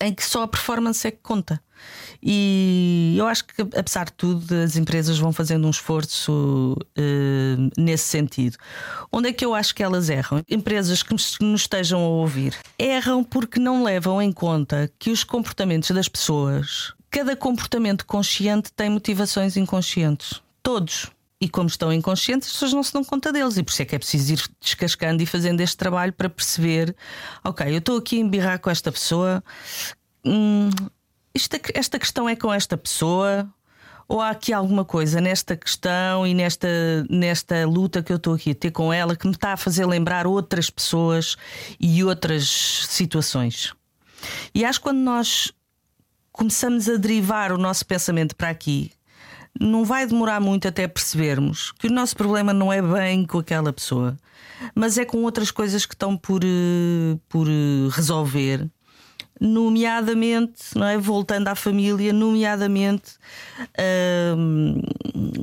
em 0.00 0.14
que 0.14 0.24
só 0.24 0.42
a 0.42 0.48
performance 0.48 1.06
é 1.06 1.10
que 1.10 1.18
conta. 1.22 1.60
E 2.22 3.14
eu 3.16 3.26
acho 3.26 3.44
que, 3.44 3.62
apesar 3.62 4.06
de 4.06 4.12
tudo, 4.12 4.52
as 4.54 4.76
empresas 4.76 5.18
vão 5.18 5.32
fazendo 5.32 5.66
um 5.66 5.70
esforço 5.70 6.76
uh, 6.76 7.70
nesse 7.80 8.04
sentido. 8.04 8.56
Onde 9.12 9.28
é 9.28 9.32
que 9.32 9.44
eu 9.44 9.54
acho 9.54 9.74
que 9.74 9.82
elas 9.82 10.10
erram? 10.10 10.42
Empresas 10.48 11.02
que 11.02 11.12
nos 11.12 11.38
estejam 11.40 12.00
a 12.00 12.08
ouvir 12.08 12.56
erram 12.78 13.22
porque 13.22 13.60
não 13.60 13.84
levam 13.84 14.20
em 14.20 14.32
conta 14.32 14.90
que 14.98 15.10
os 15.10 15.22
comportamentos 15.22 15.90
das 15.90 16.08
pessoas, 16.08 16.92
cada 17.10 17.36
comportamento 17.36 18.04
consciente 18.04 18.72
tem 18.72 18.90
motivações 18.90 19.56
inconscientes. 19.56 20.42
Todos. 20.62 21.06
E 21.40 21.48
como 21.48 21.68
estão 21.68 21.92
inconscientes, 21.92 22.48
as 22.48 22.52
pessoas 22.54 22.72
não 22.72 22.82
se 22.82 22.92
dão 22.92 23.04
conta 23.04 23.32
deles. 23.32 23.56
E 23.56 23.62
por 23.62 23.70
isso 23.70 23.82
é 23.82 23.84
que 23.84 23.94
é 23.94 23.98
preciso 23.98 24.32
ir 24.32 24.42
descascando 24.60 25.22
e 25.22 25.26
fazendo 25.26 25.60
este 25.60 25.76
trabalho 25.76 26.12
para 26.12 26.28
perceber: 26.28 26.96
ok, 27.44 27.72
eu 27.72 27.78
estou 27.78 27.96
aqui 27.96 28.16
a 28.16 28.20
embirrar 28.20 28.58
com 28.58 28.68
esta 28.68 28.90
pessoa. 28.90 29.42
Hum, 30.24 30.68
esta, 31.34 31.60
esta 31.74 31.98
questão 31.98 32.28
é 32.28 32.36
com 32.36 32.52
esta 32.52 32.76
pessoa? 32.76 33.48
Ou 34.08 34.22
há 34.22 34.30
aqui 34.30 34.54
alguma 34.54 34.84
coisa 34.86 35.20
nesta 35.20 35.54
questão 35.54 36.26
e 36.26 36.32
nesta, 36.32 36.68
nesta 37.10 37.66
luta 37.66 38.02
que 38.02 38.10
eu 38.10 38.16
estou 38.16 38.34
aqui 38.34 38.52
a 38.52 38.54
ter 38.54 38.70
com 38.70 38.90
ela 38.90 39.14
que 39.14 39.26
me 39.26 39.34
está 39.34 39.52
a 39.52 39.56
fazer 39.56 39.84
lembrar 39.84 40.26
outras 40.26 40.70
pessoas 40.70 41.36
e 41.78 42.02
outras 42.02 42.48
situações? 42.88 43.74
E 44.54 44.64
acho 44.64 44.80
que 44.80 44.84
quando 44.84 44.98
nós 44.98 45.52
começamos 46.32 46.88
a 46.88 46.96
derivar 46.96 47.52
o 47.52 47.58
nosso 47.58 47.84
pensamento 47.84 48.34
para 48.34 48.48
aqui, 48.48 48.90
não 49.60 49.84
vai 49.84 50.06
demorar 50.06 50.40
muito 50.40 50.68
até 50.68 50.86
percebermos 50.86 51.72
que 51.72 51.88
o 51.88 51.92
nosso 51.92 52.16
problema 52.16 52.52
não 52.52 52.72
é 52.72 52.80
bem 52.80 53.26
com 53.26 53.38
aquela 53.38 53.72
pessoa, 53.72 54.16
mas 54.74 54.96
é 54.96 55.04
com 55.04 55.22
outras 55.24 55.50
coisas 55.50 55.84
que 55.84 55.94
estão 55.94 56.16
por, 56.16 56.42
eh, 56.44 57.18
por 57.28 57.46
eh, 57.48 57.88
resolver 57.90 58.68
nomeadamente, 59.40 60.76
não 60.76 60.86
é? 60.86 60.98
voltando 60.98 61.48
à 61.48 61.54
família, 61.54 62.12
nomeadamente 62.12 63.12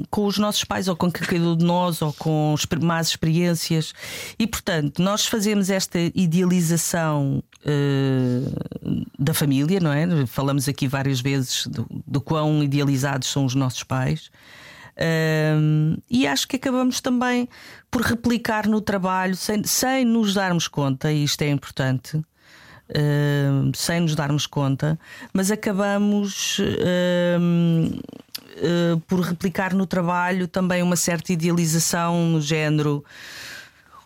com 0.10 0.26
os 0.26 0.38
nossos 0.38 0.64
pais, 0.64 0.88
ou 0.88 0.96
com 0.96 1.12
quem 1.12 1.28
cuidou 1.28 1.56
de 1.56 1.66
nós, 1.66 2.02
ou 2.02 2.14
com 2.14 2.56
más 2.82 3.10
experiências. 3.10 3.94
E, 4.38 4.48
portanto, 4.48 5.02
nós 5.02 5.26
fazemos 5.26 5.70
esta 5.70 6.00
idealização 6.14 7.44
uh, 7.66 9.06
da 9.18 9.34
família, 9.34 9.80
não 9.80 9.92
é? 9.92 10.26
Falamos 10.26 10.68
aqui 10.68 10.88
várias 10.88 11.20
vezes 11.20 11.68
do, 11.68 11.86
do 12.06 12.22
quão 12.22 12.64
idealizados 12.64 13.28
são 13.30 13.46
os 13.46 13.56
nossos 13.56 13.84
pais. 13.84 14.30
e 16.10 16.26
acho 16.28 16.48
que 16.48 16.56
acabamos 16.56 17.02
também 17.02 17.50
por 17.92 18.02
replicar 18.02 18.68
no 18.68 18.82
trabalho 18.82 19.36
sem, 19.36 19.64
sem 19.64 20.06
nos 20.06 20.34
darmos 20.34 20.68
conta, 20.68 21.12
e 21.12 21.24
isto 21.24 21.42
é 21.42 21.50
importante, 21.50 22.22
uh, 22.90 23.72
sem 23.76 24.02
nos 24.02 24.16
darmos 24.16 24.46
conta, 24.48 25.00
mas 25.34 25.52
acabamos 25.52 26.60
uh, 26.60 26.64
uh, 28.56 29.00
por 29.02 29.20
replicar 29.22 29.74
no 29.74 29.86
trabalho 29.86 30.48
também 30.48 30.82
uma 30.82 30.96
certa 30.96 31.34
idealização 31.34 32.28
no 32.30 32.42
género. 32.42 33.04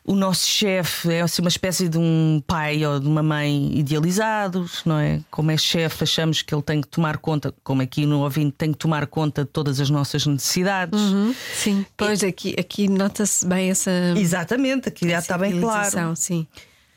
O 0.01 0.15
nosso 0.15 0.47
chefe 0.47 1.11
é 1.11 1.21
assim, 1.21 1.39
uma 1.39 1.49
espécie 1.49 1.87
de 1.87 1.95
um 1.95 2.41
pai 2.47 2.83
ou 2.83 2.99
de 2.99 3.07
uma 3.07 3.21
mãe 3.21 3.77
idealizados, 3.77 4.81
não 4.83 4.97
é? 4.97 5.21
Como 5.29 5.51
é 5.51 5.57
chefe, 5.57 6.03
achamos 6.03 6.41
que 6.41 6.55
ele 6.55 6.63
tem 6.63 6.81
que 6.81 6.87
tomar 6.87 7.17
conta, 7.17 7.53
como 7.63 7.83
aqui 7.83 8.07
no 8.07 8.21
ouvinte, 8.21 8.55
tem 8.57 8.71
que 8.71 8.77
tomar 8.79 9.05
conta 9.05 9.43
de 9.43 9.51
todas 9.51 9.79
as 9.79 9.91
nossas 9.91 10.25
necessidades. 10.25 10.99
Uhum, 10.99 11.35
sim, 11.53 11.85
pois 11.95 12.23
e... 12.23 12.25
aqui, 12.25 12.55
aqui 12.57 12.87
nota-se 12.87 13.45
bem 13.45 13.69
essa. 13.69 13.91
Exatamente, 14.17 14.89
aqui 14.89 15.07
já 15.07 15.19
está 15.19 15.37
bem 15.37 15.61
claro. 15.61 16.15
Sim. 16.15 16.47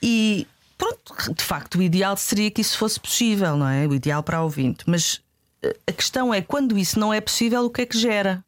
E 0.02 0.46
pronto, 0.82 1.34
de 1.34 1.44
facto, 1.44 1.78
o 1.78 1.82
ideal 1.82 2.16
seria 2.16 2.50
que 2.50 2.60
isso 2.60 2.76
fosse 2.76 2.98
possível, 2.98 3.56
não 3.56 3.68
é? 3.68 3.86
O 3.86 3.94
ideal 3.94 4.22
para 4.22 4.40
o 4.40 4.44
ouvinte. 4.44 4.84
Mas 4.86 5.20
eh, 5.62 5.76
a 5.86 5.92
questão 5.92 6.34
é 6.34 6.42
quando 6.42 6.76
isso 6.76 6.98
não 6.98 7.14
é 7.14 7.20
possível, 7.20 7.64
o 7.64 7.70
que 7.70 7.82
é 7.82 7.86
que 7.86 7.96
gera? 7.96 8.44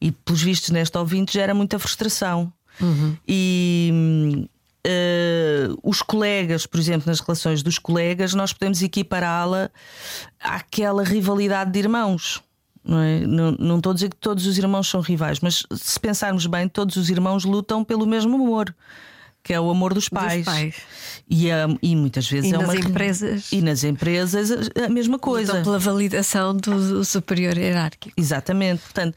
E 0.00 0.12
pelos 0.12 0.42
vistos, 0.42 0.70
neste 0.70 0.96
ouvinte, 0.98 1.32
gera 1.32 1.54
muita 1.54 1.78
frustração. 1.78 2.52
Uhum. 2.80 3.16
E. 3.26 4.48
Uh, 4.86 5.78
os 5.82 6.00
colegas, 6.00 6.64
por 6.64 6.80
exemplo, 6.80 7.06
nas 7.06 7.20
relações 7.20 7.62
dos 7.62 7.78
colegas, 7.78 8.32
nós 8.32 8.50
podemos 8.50 8.80
equipará-la 8.80 9.70
àquela 10.42 11.04
rivalidade 11.04 11.70
de 11.70 11.80
irmãos. 11.80 12.42
Não, 12.82 12.98
é? 12.98 13.20
não, 13.20 13.52
não 13.58 13.76
estou 13.76 13.90
a 13.90 13.94
dizer 13.94 14.08
que 14.08 14.16
todos 14.16 14.46
os 14.46 14.56
irmãos 14.56 14.88
são 14.88 15.02
rivais, 15.02 15.38
mas 15.40 15.66
se 15.70 16.00
pensarmos 16.00 16.46
bem, 16.46 16.66
todos 16.66 16.96
os 16.96 17.10
irmãos 17.10 17.44
lutam 17.44 17.84
pelo 17.84 18.06
mesmo 18.06 18.36
amor 18.36 18.74
que 19.42 19.52
é 19.52 19.60
o 19.60 19.70
amor 19.70 19.94
dos 19.94 20.08
pais. 20.08 20.44
Dos 20.44 20.54
pais. 20.54 20.74
E, 21.28 21.46
e 21.82 21.96
muitas 21.96 22.28
vezes 22.28 22.50
e 22.50 22.54
é 22.54 22.58
nas 22.58 22.68
uma. 22.68 22.76
Empresas... 22.76 23.52
E 23.52 23.62
nas 23.62 23.84
empresas 23.84 24.50
a 24.84 24.88
mesma 24.88 25.18
coisa. 25.18 25.52
Lutam 25.52 25.64
pela 25.64 25.78
validação 25.78 26.56
do 26.56 27.04
superior 27.04 27.56
hierárquico. 27.56 28.14
Exatamente. 28.20 28.82
Portanto, 28.82 29.16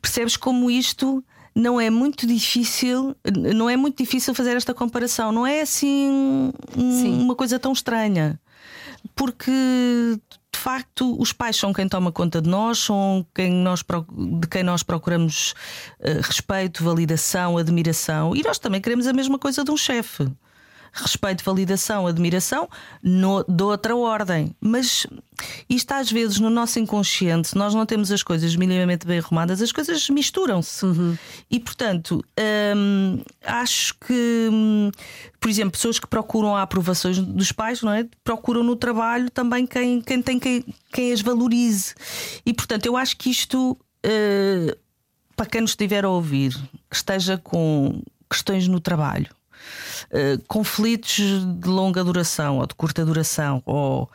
percebes 0.00 0.36
como 0.36 0.70
isto 0.70 1.24
não 1.54 1.80
é 1.80 1.88
muito 1.88 2.26
difícil, 2.26 3.14
não 3.54 3.70
é 3.70 3.76
muito 3.76 3.98
difícil 3.98 4.34
fazer 4.34 4.56
esta 4.56 4.74
comparação. 4.74 5.30
Não 5.32 5.46
é 5.46 5.60
assim 5.60 6.52
um, 6.76 7.22
uma 7.22 7.34
coisa 7.34 7.58
tão 7.58 7.72
estranha. 7.72 8.40
Porque 9.14 9.50
de 10.54 10.60
facto, 10.60 11.20
os 11.20 11.32
pais 11.32 11.56
são 11.56 11.72
quem 11.72 11.88
toma 11.88 12.12
conta 12.12 12.40
de 12.40 12.48
nós, 12.48 12.78
são 12.78 13.26
quem 13.34 13.50
nós, 13.50 13.84
de 14.40 14.46
quem 14.46 14.62
nós 14.62 14.84
procuramos 14.84 15.52
uh, 15.98 16.20
respeito, 16.22 16.84
validação, 16.84 17.58
admiração. 17.58 18.36
E 18.36 18.42
nós 18.42 18.56
também 18.56 18.80
queremos 18.80 19.08
a 19.08 19.12
mesma 19.12 19.36
coisa 19.36 19.64
de 19.64 19.70
um 19.72 19.76
chefe 19.76 20.30
respeito, 20.94 21.44
validação, 21.44 22.06
admiração, 22.06 22.68
no, 23.02 23.44
de 23.44 23.62
outra 23.62 23.96
ordem. 23.96 24.54
Mas 24.60 25.06
isto 25.68 25.92
às 25.92 26.10
vezes 26.10 26.38
no 26.38 26.48
nosso 26.48 26.78
inconsciente, 26.78 27.48
se 27.48 27.58
nós 27.58 27.74
não 27.74 27.84
temos 27.84 28.12
as 28.12 28.22
coisas 28.22 28.54
minimamente 28.54 29.06
bem 29.06 29.18
arrumadas, 29.18 29.60
as 29.60 29.72
coisas 29.72 30.08
misturam-se. 30.08 30.84
Uhum. 30.86 31.18
E 31.50 31.58
portanto, 31.58 32.24
hum, 32.76 33.20
acho 33.44 33.94
que, 33.98 34.48
por 35.40 35.50
exemplo, 35.50 35.72
pessoas 35.72 35.98
que 35.98 36.06
procuram 36.06 36.56
a 36.56 36.62
aprovação 36.62 37.12
dos 37.12 37.50
pais, 37.50 37.82
não 37.82 37.92
é? 37.92 38.06
Procuram 38.22 38.62
no 38.62 38.76
trabalho 38.76 39.28
também 39.30 39.66
quem, 39.66 40.00
quem 40.00 40.22
tem 40.22 40.38
quem, 40.38 40.64
quem 40.92 41.12
as 41.12 41.20
valorize. 41.20 41.94
E 42.46 42.54
portanto, 42.54 42.86
eu 42.86 42.96
acho 42.96 43.16
que 43.16 43.30
isto. 43.30 43.76
Uh, 44.06 44.76
para 45.36 45.46
quem 45.46 45.60
nos 45.60 45.72
estiver 45.72 46.04
a 46.04 46.08
ouvir, 46.08 46.52
que 46.88 46.94
esteja 46.94 47.36
com 47.36 48.00
questões 48.30 48.68
no 48.68 48.78
trabalho, 48.78 49.28
eh, 50.10 50.38
conflitos 50.46 51.18
de 51.58 51.68
longa 51.68 52.02
duração 52.04 52.58
ou 52.58 52.66
de 52.66 52.74
curta 52.74 53.04
duração, 53.04 53.62
ou 53.64 54.08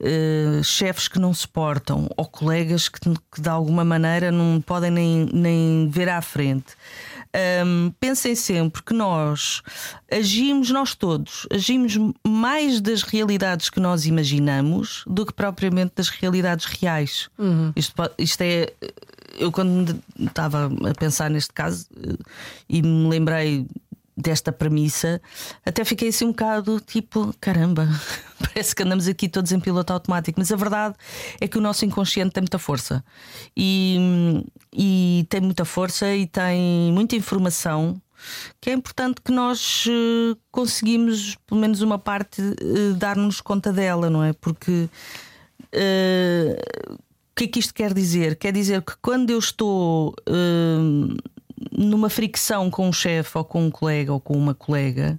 uh, 0.00 0.64
chefes 0.64 1.08
que 1.08 1.18
não 1.18 1.32
suportam, 1.32 2.08
ou 2.16 2.24
colegas 2.26 2.88
que, 2.88 3.00
que, 3.00 3.40
de 3.40 3.48
alguma 3.48 3.84
maneira 3.84 4.30
não 4.30 4.60
podem 4.60 4.90
nem, 4.90 5.28
nem 5.32 5.88
ver 5.88 6.08
à 6.08 6.20
frente. 6.20 6.74
Um, 7.64 7.92
pensem 8.00 8.34
sempre 8.34 8.82
que 8.82 8.94
nós 8.94 9.62
agimos, 10.10 10.70
nós 10.70 10.94
todos, 10.94 11.46
agimos 11.52 11.98
mais 12.26 12.80
das 12.80 13.02
realidades 13.02 13.68
que 13.68 13.78
nós 13.78 14.06
imaginamos 14.06 15.04
do 15.06 15.26
que 15.26 15.34
propriamente 15.34 15.92
das 15.96 16.08
realidades 16.08 16.64
reais. 16.64 17.28
Uhum. 17.38 17.72
Isto, 17.76 17.94
isto 18.18 18.40
é. 18.40 18.72
Eu, 19.38 19.52
quando 19.52 20.00
estava 20.18 20.70
a 20.88 20.94
pensar 20.94 21.28
neste 21.28 21.52
caso 21.52 21.86
eh, 22.02 22.16
e 22.70 22.80
me 22.80 23.06
lembrei 23.06 23.66
desta 24.16 24.50
premissa, 24.50 25.20
até 25.64 25.84
fiquei 25.84 26.08
assim 26.08 26.24
um 26.24 26.30
bocado 26.30 26.80
tipo: 26.80 27.34
caramba, 27.40 27.88
parece 28.40 28.74
que 28.74 28.82
andamos 28.82 29.06
aqui 29.06 29.28
todos 29.28 29.52
em 29.52 29.60
piloto 29.60 29.92
automático. 29.92 30.40
Mas 30.40 30.50
a 30.50 30.56
verdade 30.56 30.94
é 31.40 31.46
que 31.46 31.58
o 31.58 31.60
nosso 31.60 31.84
inconsciente 31.84 32.32
tem 32.32 32.40
muita 32.40 32.58
força 32.58 33.04
e, 33.56 34.42
e 34.72 35.26
tem 35.28 35.40
muita 35.40 35.64
força 35.64 36.14
e 36.14 36.26
tem 36.26 36.92
muita 36.92 37.14
informação 37.14 38.00
que 38.60 38.70
é 38.70 38.72
importante 38.72 39.20
que 39.22 39.30
nós 39.30 39.84
uh, 39.86 40.36
conseguimos, 40.50 41.36
pelo 41.46 41.60
menos 41.60 41.82
uma 41.82 41.98
parte, 41.98 42.40
uh, 42.40 42.94
dar-nos 42.94 43.40
conta 43.40 43.72
dela, 43.72 44.08
não 44.08 44.24
é? 44.24 44.32
Porque. 44.32 44.88
Uh, 45.74 46.94
o 46.94 47.38
que 47.38 47.44
é 47.44 47.48
que 47.48 47.58
isto 47.58 47.74
quer 47.74 47.92
dizer? 47.92 48.36
Quer 48.36 48.50
dizer 48.50 48.80
que 48.80 48.94
quando 49.02 49.28
eu 49.28 49.38
estou 49.38 50.14
numa 51.70 52.08
fricção 52.08 52.70
com 52.70 52.88
um 52.88 52.92
chefe 52.92 53.36
ou 53.36 53.44
com 53.44 53.66
um 53.66 53.70
colega 53.70 54.12
ou 54.12 54.20
com 54.20 54.34
uma 54.34 54.54
colega, 54.54 55.18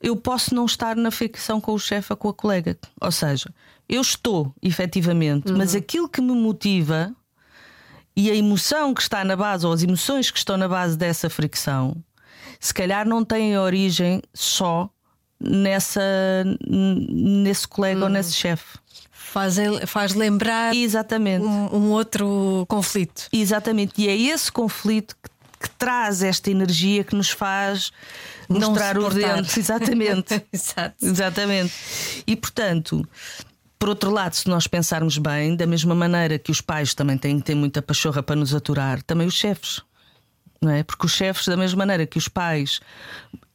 eu 0.00 0.16
posso 0.16 0.54
não 0.54 0.66
estar 0.66 0.96
na 0.96 1.10
fricção 1.10 1.60
com 1.60 1.72
o 1.72 1.78
chefe 1.78 2.12
ou 2.12 2.16
com 2.16 2.28
a 2.28 2.34
colega. 2.34 2.78
Ou 3.00 3.10
seja, 3.10 3.52
eu 3.88 4.00
estou 4.00 4.54
efetivamente, 4.62 5.50
uhum. 5.50 5.58
mas 5.58 5.74
aquilo 5.74 6.08
que 6.08 6.20
me 6.20 6.32
motiva 6.32 7.14
e 8.16 8.30
a 8.30 8.34
emoção 8.34 8.92
que 8.92 9.00
está 9.00 9.24
na 9.24 9.36
base, 9.36 9.64
ou 9.66 9.72
as 9.72 9.82
emoções 9.82 10.30
que 10.30 10.38
estão 10.38 10.56
na 10.56 10.68
base 10.68 10.96
dessa 10.96 11.30
fricção, 11.30 11.96
se 12.58 12.74
calhar 12.74 13.06
não 13.06 13.24
têm 13.24 13.56
origem 13.56 14.20
só 14.34 14.90
nessa, 15.40 16.00
nesse 16.68 17.66
colega 17.68 18.00
uhum. 18.00 18.04
ou 18.06 18.10
nesse 18.10 18.32
chefe. 18.32 18.78
Faz, 19.10 19.56
faz 19.86 20.14
lembrar 20.14 20.74
Exatamente. 20.74 21.44
Um, 21.44 21.76
um, 21.76 21.90
outro 21.90 22.64
conflito. 22.66 23.28
Exatamente. 23.32 23.92
E 24.00 24.08
é 24.08 24.16
esse 24.16 24.50
conflito 24.50 25.14
que 25.22 25.30
que 25.58 25.70
traz 25.70 26.22
esta 26.22 26.50
energia 26.50 27.04
que 27.04 27.14
nos 27.14 27.30
faz 27.30 27.90
mostrar 28.48 28.98
os 28.98 29.14
dentes. 29.14 29.56
Exatamente. 29.58 30.46
Exatamente. 31.00 31.72
E 32.26 32.36
portanto. 32.36 33.06
Por 33.78 33.90
outro 33.90 34.10
lado, 34.10 34.34
se 34.34 34.48
nós 34.48 34.66
pensarmos 34.66 35.18
bem, 35.18 35.54
da 35.54 35.64
mesma 35.64 35.94
maneira 35.94 36.36
que 36.36 36.50
os 36.50 36.60
pais 36.60 36.94
também 36.94 37.16
têm 37.16 37.38
que 37.38 37.44
ter 37.44 37.54
muita 37.54 37.80
pachorra 37.80 38.24
para 38.24 38.34
nos 38.34 38.52
aturar, 38.52 39.00
também 39.04 39.24
os 39.24 39.34
chefes. 39.34 39.82
Não 40.60 40.72
é? 40.72 40.82
Porque 40.82 41.06
os 41.06 41.12
chefes, 41.12 41.46
da 41.46 41.56
mesma 41.56 41.78
maneira 41.78 42.04
que 42.04 42.18
os 42.18 42.26
pais, 42.26 42.80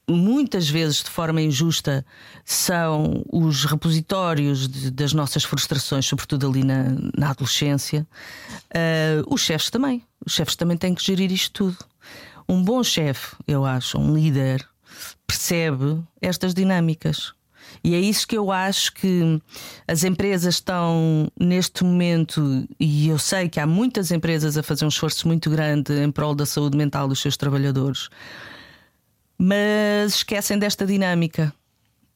muitas 0.10 0.70
vezes 0.70 1.04
de 1.04 1.10
forma 1.10 1.42
injusta, 1.42 2.06
são 2.46 3.24
os 3.32 3.66
repositórios 3.66 4.68
de, 4.68 4.92
das 4.92 5.14
nossas 5.14 5.44
frustrações, 5.44 6.06
sobretudo 6.06 6.48
ali 6.48 6.64
na, 6.64 6.86
na 7.18 7.32
adolescência, 7.32 8.08
uh, 8.70 9.34
os 9.34 9.42
chefes 9.42 9.70
também. 9.70 10.04
Os 10.26 10.34
chefes 10.34 10.56
também 10.56 10.78
têm 10.78 10.96
que 10.96 11.04
gerir 11.04 11.32
isto 11.32 11.52
tudo. 11.52 11.78
Um 12.48 12.64
bom 12.64 12.84
chefe, 12.84 13.36
eu 13.48 13.66
acho, 13.66 13.98
um 13.98 14.14
líder, 14.14 14.68
percebe 15.26 16.02
estas 16.22 16.54
dinâmicas. 16.54 17.34
E 17.84 17.96
é 17.96 18.00
isso 18.00 18.28
que 18.28 18.38
eu 18.38 18.52
acho 18.52 18.94
que 18.94 19.42
as 19.88 20.04
empresas 20.04 20.56
estão 20.56 21.28
neste 21.40 21.84
momento, 21.84 22.68
e 22.80 23.08
eu 23.08 23.18
sei 23.18 23.50
que 23.50 23.60
há 23.60 23.66
muitas 23.66 24.12
empresas 24.12 24.58
a 24.58 24.64
fazer 24.64 24.86
um 24.86 24.90
esforço 24.90 25.28
muito 25.28 25.50
grande 25.50 25.94
em 25.94 26.12
prol 26.12 26.36
da 26.36 26.46
saúde 26.46 26.78
mental 26.78 27.08
dos 27.08 27.20
seus 27.20 27.38
trabalhadores, 27.38 28.10
mas 29.38 30.16
esquecem 30.16 30.58
desta 30.60 30.86
dinâmica. 30.86 31.54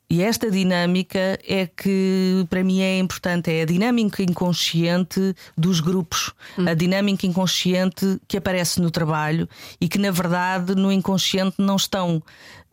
E 0.10 0.24
esta 0.24 0.50
dinâmica 0.50 1.38
é 1.46 1.67
que 1.67 2.46
para 2.50 2.63
mim 2.63 2.80
é 2.80 2.98
importante, 2.98 3.52
é 3.52 3.63
a 3.63 3.65
dinâmica 3.65 4.24
inconsciente 4.24 5.36
dos 5.58 5.82
grupos, 5.82 6.32
hum. 6.58 6.65
a 6.65 6.74
dinâmica 6.74 7.28
inconsciente 7.28 8.17
que 8.26 8.38
aparece 8.38 8.80
no 8.80 8.89
trabalho 8.89 9.50
e 9.82 9.89
que 9.89 9.98
na 9.98 10.10
verdade 10.10 10.76
no 10.76 10.93
inconsciente 10.93 11.56
não 11.58 11.76
estão 11.76 12.24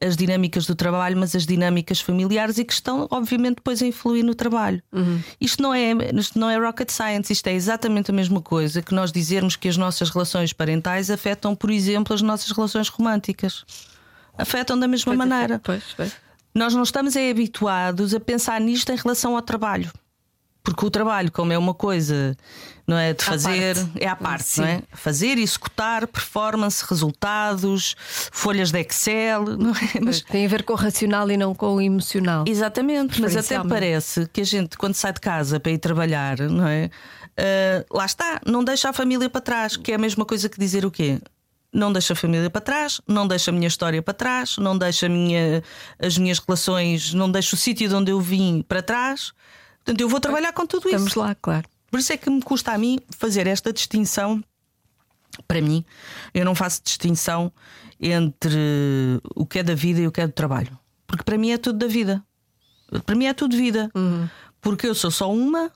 as 0.00 0.16
dinâmicas 0.16 0.66
do 0.66 0.76
trabalho, 0.76 1.16
mas 1.16 1.34
as 1.34 1.44
dinâmicas 1.44 2.00
familiares 2.00 2.58
e 2.58 2.64
que 2.64 2.72
estão 2.72 3.08
obviamente 3.10 3.56
depois 3.56 3.82
a 3.82 3.86
influir 3.86 4.22
no 4.22 4.34
trabalho. 4.34 4.80
Uhum. 4.92 5.20
Isto 5.40 5.60
não 5.60 5.74
é 5.74 5.92
isto 6.14 6.38
não 6.38 6.48
é 6.48 6.56
rocket 6.56 6.90
science, 6.90 7.32
isto 7.32 7.46
é 7.48 7.52
exatamente 7.52 8.12
a 8.12 8.14
mesma 8.14 8.40
coisa 8.40 8.80
que 8.80 8.94
nós 8.94 9.10
dizermos 9.10 9.56
que 9.56 9.66
as 9.66 9.76
nossas 9.76 10.08
relações 10.08 10.52
parentais 10.52 11.10
afetam, 11.10 11.56
por 11.56 11.70
exemplo, 11.70 12.14
as 12.14 12.22
nossas 12.22 12.52
relações 12.52 12.88
românticas. 12.88 13.64
Afetam 14.38 14.78
da 14.78 14.86
mesma 14.86 15.14
pois 15.14 15.28
maneira. 15.28 15.60
Pois, 15.62 15.82
pois. 15.96 16.23
Nós 16.54 16.74
não 16.74 16.82
estamos 16.82 17.16
é, 17.16 17.30
habituados 17.30 18.14
a 18.14 18.20
pensar 18.20 18.60
nisto 18.60 18.90
em 18.92 18.96
relação 18.96 19.34
ao 19.34 19.42
trabalho. 19.42 19.90
Porque 20.62 20.86
o 20.86 20.90
trabalho, 20.90 21.30
como 21.30 21.52
é 21.52 21.58
uma 21.58 21.74
coisa, 21.74 22.34
não 22.86 22.96
é? 22.96 23.12
De 23.12 23.22
fazer, 23.22 23.76
é 23.96 24.08
à 24.08 24.16
parte, 24.16 24.44
Sim. 24.44 24.60
não 24.62 24.68
é? 24.68 24.82
Fazer, 24.94 25.36
executar, 25.36 26.06
performance, 26.06 26.82
resultados, 26.88 27.94
folhas 28.32 28.72
de 28.72 28.80
Excel, 28.80 29.44
não 29.58 29.72
é? 29.72 30.00
Mas... 30.02 30.22
Tem 30.22 30.46
a 30.46 30.48
ver 30.48 30.62
com 30.62 30.72
o 30.72 30.76
racional 30.76 31.30
e 31.30 31.36
não 31.36 31.54
com 31.54 31.74
o 31.74 31.80
emocional. 31.82 32.44
Exatamente, 32.48 33.20
mas 33.20 33.36
até 33.36 33.62
parece 33.62 34.26
que 34.32 34.40
a 34.40 34.44
gente, 34.44 34.78
quando 34.78 34.94
sai 34.94 35.12
de 35.12 35.20
casa 35.20 35.60
para 35.60 35.70
ir 35.70 35.78
trabalhar, 35.78 36.38
não 36.40 36.66
é? 36.66 36.88
Uh, 37.38 37.96
lá 37.96 38.06
está, 38.06 38.40
não 38.46 38.64
deixa 38.64 38.88
a 38.88 38.92
família 38.94 39.28
para 39.28 39.42
trás, 39.42 39.76
que 39.76 39.92
é 39.92 39.96
a 39.96 39.98
mesma 39.98 40.24
coisa 40.24 40.48
que 40.48 40.58
dizer 40.58 40.86
o 40.86 40.90
quê? 40.90 41.20
Não 41.74 41.92
deixo 41.92 42.12
a 42.12 42.16
família 42.16 42.48
para 42.48 42.60
trás, 42.60 43.00
não 43.06 43.26
deixo 43.26 43.50
a 43.50 43.52
minha 43.52 43.66
história 43.66 44.00
para 44.00 44.14
trás, 44.14 44.56
não 44.58 44.78
deixo 44.78 45.10
minha, 45.10 45.62
as 45.98 46.16
minhas 46.16 46.38
relações, 46.38 47.12
não 47.12 47.30
deixo 47.30 47.56
o 47.56 47.58
sítio 47.58 47.88
de 47.88 47.94
onde 47.94 48.12
eu 48.12 48.20
vim 48.20 48.62
para 48.62 48.80
trás. 48.80 49.32
Portanto, 49.78 50.00
eu 50.00 50.08
vou 50.08 50.20
trabalhar 50.20 50.52
com 50.52 50.64
tudo 50.66 50.86
isso. 50.86 50.96
Estamos 50.96 51.14
lá, 51.14 51.34
claro. 51.34 51.68
Por 51.90 51.98
isso 51.98 52.12
é 52.12 52.16
que 52.16 52.30
me 52.30 52.40
custa 52.40 52.72
a 52.72 52.78
mim 52.78 53.00
fazer 53.10 53.46
esta 53.46 53.72
distinção. 53.72 54.42
Para 55.48 55.60
mim, 55.60 55.84
eu 56.32 56.44
não 56.44 56.54
faço 56.54 56.80
distinção 56.82 57.52
entre 58.00 59.20
o 59.34 59.44
que 59.44 59.58
é 59.58 59.62
da 59.62 59.74
vida 59.74 60.00
e 60.00 60.06
o 60.06 60.12
que 60.12 60.20
é 60.20 60.26
do 60.26 60.32
trabalho. 60.32 60.78
Porque 61.06 61.24
para 61.24 61.36
mim 61.36 61.50
é 61.50 61.58
tudo 61.58 61.78
da 61.78 61.86
vida. 61.86 62.24
Para 63.04 63.14
mim 63.16 63.26
é 63.26 63.34
tudo 63.34 63.56
vida. 63.56 63.90
Uhum. 63.94 64.28
Porque 64.60 64.86
eu 64.86 64.94
sou 64.94 65.10
só 65.10 65.32
uma. 65.32 65.72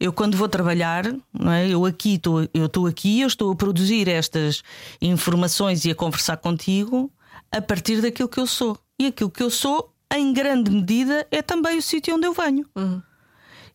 Eu, 0.00 0.12
quando 0.12 0.36
vou 0.36 0.48
trabalhar, 0.48 1.04
não 1.32 1.50
é? 1.50 1.68
eu 1.68 1.84
aqui 1.84 2.14
estou, 2.14 2.48
eu 2.54 2.66
estou 2.66 2.86
aqui, 2.86 3.20
eu 3.20 3.26
estou 3.26 3.50
a 3.50 3.56
produzir 3.56 4.08
estas 4.08 4.62
informações 5.02 5.84
e 5.84 5.90
a 5.90 5.94
conversar 5.94 6.36
contigo 6.36 7.12
a 7.50 7.60
partir 7.60 8.00
daquilo 8.00 8.28
que 8.28 8.38
eu 8.38 8.46
sou. 8.46 8.78
E 8.98 9.06
aquilo 9.06 9.30
que 9.30 9.42
eu 9.42 9.50
sou, 9.50 9.92
em 10.14 10.32
grande 10.32 10.70
medida, 10.70 11.26
é 11.30 11.42
também 11.42 11.78
o 11.78 11.82
sítio 11.82 12.14
onde 12.14 12.26
eu 12.26 12.32
venho. 12.32 12.64
Uhum. 12.76 13.02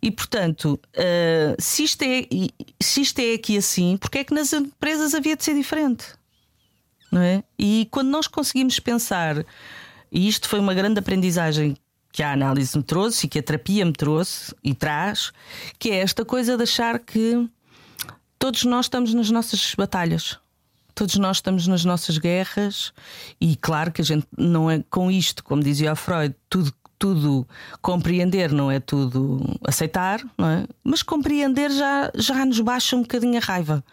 E 0.01 0.11
portanto, 0.11 0.79
uh, 0.95 1.61
se, 1.61 1.83
isto 1.83 2.01
é, 2.03 2.27
se 2.81 3.01
isto 3.01 3.19
é 3.19 3.33
aqui 3.33 3.57
assim, 3.57 3.97
porque 3.97 4.19
é 4.19 4.23
que 4.23 4.33
nas 4.33 4.51
empresas 4.51 5.13
havia 5.13 5.35
de 5.35 5.43
ser 5.43 5.55
diferente? 5.55 6.05
Não 7.11 7.21
é? 7.21 7.43
E 7.57 7.87
quando 7.91 8.09
nós 8.09 8.27
conseguimos 8.27 8.79
pensar, 8.79 9.45
e 10.11 10.27
isto 10.27 10.49
foi 10.49 10.59
uma 10.59 10.73
grande 10.73 10.99
aprendizagem 10.99 11.77
que 12.13 12.21
a 12.21 12.31
análise 12.31 12.77
me 12.77 12.83
trouxe 12.83 13.25
e 13.25 13.29
que 13.29 13.39
a 13.39 13.43
terapia 13.43 13.83
me 13.83 13.91
trouxe 13.91 14.55
e 14.63 14.75
traz, 14.75 15.33
que 15.79 15.89
é 15.89 15.97
esta 15.97 16.23
coisa 16.23 16.55
de 16.55 16.61
achar 16.61 16.99
que 16.99 17.49
todos 18.37 18.63
nós 18.65 18.85
estamos 18.85 19.15
nas 19.15 19.31
nossas 19.31 19.73
batalhas. 19.75 20.37
Todos 20.93 21.15
nós 21.15 21.37
estamos 21.37 21.65
nas 21.65 21.83
nossas 21.83 22.19
guerras, 22.19 22.93
e 23.41 23.55
claro 23.55 23.91
que 23.91 23.99
a 23.99 24.05
gente 24.05 24.27
não 24.37 24.69
é 24.69 24.83
com 24.91 25.09
isto, 25.09 25.43
como 25.43 25.63
dizia 25.63 25.95
Freud, 25.95 26.35
tudo, 26.47 26.71
tudo 26.99 27.47
compreender 27.81 28.51
não 28.51 28.69
é 28.69 28.79
tudo 28.79 29.41
aceitar, 29.65 30.23
não 30.37 30.47
é? 30.47 30.67
Mas 30.83 31.01
compreender 31.01 31.71
já, 31.71 32.11
já 32.13 32.45
nos 32.45 32.59
baixa 32.59 32.95
um 32.95 33.01
bocadinho 33.01 33.37
a 33.37 33.41
raiva 33.41 33.83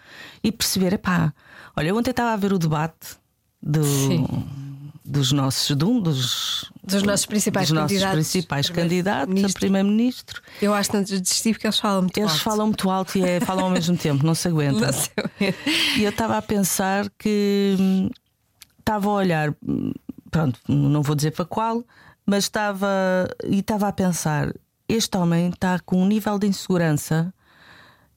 e 0.44 0.52
perceber, 0.52 0.92
epá, 0.92 1.32
olha, 1.74 1.94
ontem 1.94 2.10
estava 2.10 2.32
a 2.32 2.36
ver 2.36 2.52
o 2.52 2.58
debate 2.58 3.16
do. 3.62 3.82
Sim 3.82 4.69
dos 5.10 5.32
nossos 5.32 5.76
de 5.76 5.84
um 5.84 6.00
dos, 6.00 6.70
dos 6.84 7.02
nossos 7.02 7.26
principais 7.26 7.68
dos 7.68 7.76
candidatos, 7.76 8.16
nossos 8.16 8.32
principais 8.32 8.70
candidatos 8.70 9.44
a 9.44 9.48
primeiro-ministro. 9.58 10.40
Eu 10.62 10.72
acho 10.72 10.90
que 10.90 11.00
desistir 11.00 11.52
porque 11.52 11.66
eles 11.66 11.80
falam 11.80 12.02
muito 12.02 12.16
eles 12.16 12.30
alto. 12.30 12.42
falam 12.42 12.66
muito 12.66 12.90
alto 12.90 13.18
e 13.18 13.22
é, 13.22 13.40
falam 13.40 13.64
ao 13.64 13.70
mesmo 13.70 13.96
tempo, 13.96 14.24
não 14.24 14.34
se 14.34 14.46
aguentam. 14.46 14.80
Não 14.80 14.92
se 14.92 15.10
aguenta. 15.16 15.58
E 15.96 16.04
eu 16.04 16.10
estava 16.10 16.36
a 16.36 16.42
pensar 16.42 17.10
que 17.18 17.76
hum, 17.78 18.08
estava 18.78 19.08
a 19.08 19.12
olhar, 19.12 19.54
hum, 19.66 19.92
pronto, 20.30 20.60
não 20.68 21.02
vou 21.02 21.16
dizer 21.16 21.32
para 21.32 21.44
qual, 21.44 21.84
mas 22.24 22.44
estava 22.44 23.28
e 23.44 23.58
estava 23.58 23.88
a 23.88 23.92
pensar: 23.92 24.54
este 24.88 25.16
homem 25.16 25.48
está 25.48 25.80
com 25.80 26.00
um 26.00 26.06
nível 26.06 26.38
de 26.38 26.46
insegurança 26.46 27.34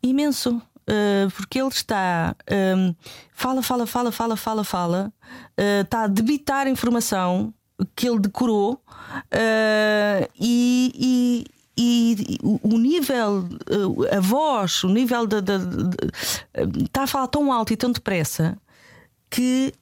imenso. 0.01 0.62
Uh, 0.83 1.31
porque 1.31 1.59
ele 1.61 1.69
está 1.69 2.35
um, 2.75 2.93
fala, 3.33 3.63
fala, 3.63 3.87
fala, 3.87 4.11
fala, 4.11 4.35
fala, 4.35 4.63
fala, 4.65 5.13
uh, 5.57 5.81
está 5.81 6.03
a 6.03 6.07
debitar 6.07 6.67
informação 6.67 7.53
que 7.95 8.07
ele 8.07 8.19
decorou 8.19 8.73
uh, 8.73 10.29
e, 10.37 11.45
e, 11.77 12.25
e, 12.35 12.37
o 12.61 12.77
nível, 12.77 13.47
a 14.11 14.19
voz, 14.19 14.83
o 14.83 14.89
nível 14.89 15.25
de, 15.25 15.37
está 16.83 17.03
a 17.03 17.07
falar 17.07 17.27
tão 17.27 17.51
alto 17.51 17.71
e 17.71 17.77
tão 17.77 17.91
depressa 17.91 18.57
que 19.29 19.73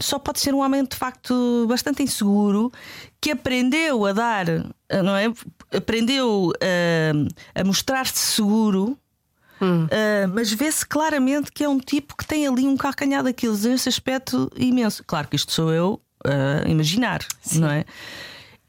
só 0.00 0.20
pode 0.20 0.38
ser 0.38 0.54
um 0.54 0.60
homem 0.60 0.84
de 0.84 0.94
facto 0.94 1.66
bastante 1.66 2.02
inseguro 2.02 2.70
que 3.20 3.32
aprendeu 3.32 4.06
a 4.06 4.12
dar, 4.12 4.46
não 5.02 5.16
é? 5.16 5.32
Aprendeu 5.76 6.52
a, 6.60 7.60
a 7.60 7.64
mostrar-se 7.64 8.18
seguro 8.18 8.96
Hum. 9.64 9.84
Uh, 9.84 10.28
mas 10.34 10.52
vê-se 10.52 10.86
claramente 10.86 11.50
que 11.52 11.64
é 11.64 11.68
um 11.68 11.78
tipo 11.78 12.16
que 12.16 12.26
tem 12.26 12.46
ali 12.46 12.66
um 12.66 12.76
calcanhar 12.76 13.22
daqueles 13.22 13.64
nesse 13.64 13.88
aspecto 13.88 14.50
imenso. 14.56 15.02
Claro 15.06 15.28
que 15.28 15.36
isto 15.36 15.52
sou 15.52 15.72
eu 15.72 16.00
a 16.24 16.66
uh, 16.66 16.70
imaginar, 16.70 17.20
Sim. 17.40 17.60
não 17.60 17.70
é? 17.70 17.84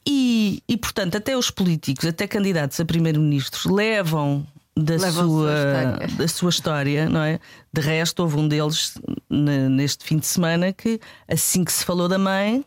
E, 0.07 0.61
e 0.67 0.77
portanto, 0.77 1.17
até 1.17 1.35
os 1.35 1.49
políticos, 1.49 2.05
até 2.05 2.27
candidatos 2.27 2.79
a 2.79 2.85
primeiro-ministros, 2.85 3.65
levam 3.65 4.45
da 4.77 4.99
sua, 4.99 5.99
da 6.17 6.27
sua 6.27 6.49
história, 6.49 7.09
não 7.09 7.21
é? 7.21 7.39
De 7.73 7.81
resto, 7.81 8.21
houve 8.21 8.37
um 8.37 8.47
deles 8.47 8.95
neste 9.29 10.03
fim 10.03 10.17
de 10.17 10.27
semana 10.27 10.73
que, 10.73 10.99
assim 11.27 11.63
que 11.63 11.71
se 11.71 11.83
falou 11.83 12.07
da 12.07 12.19
mãe, 12.19 12.63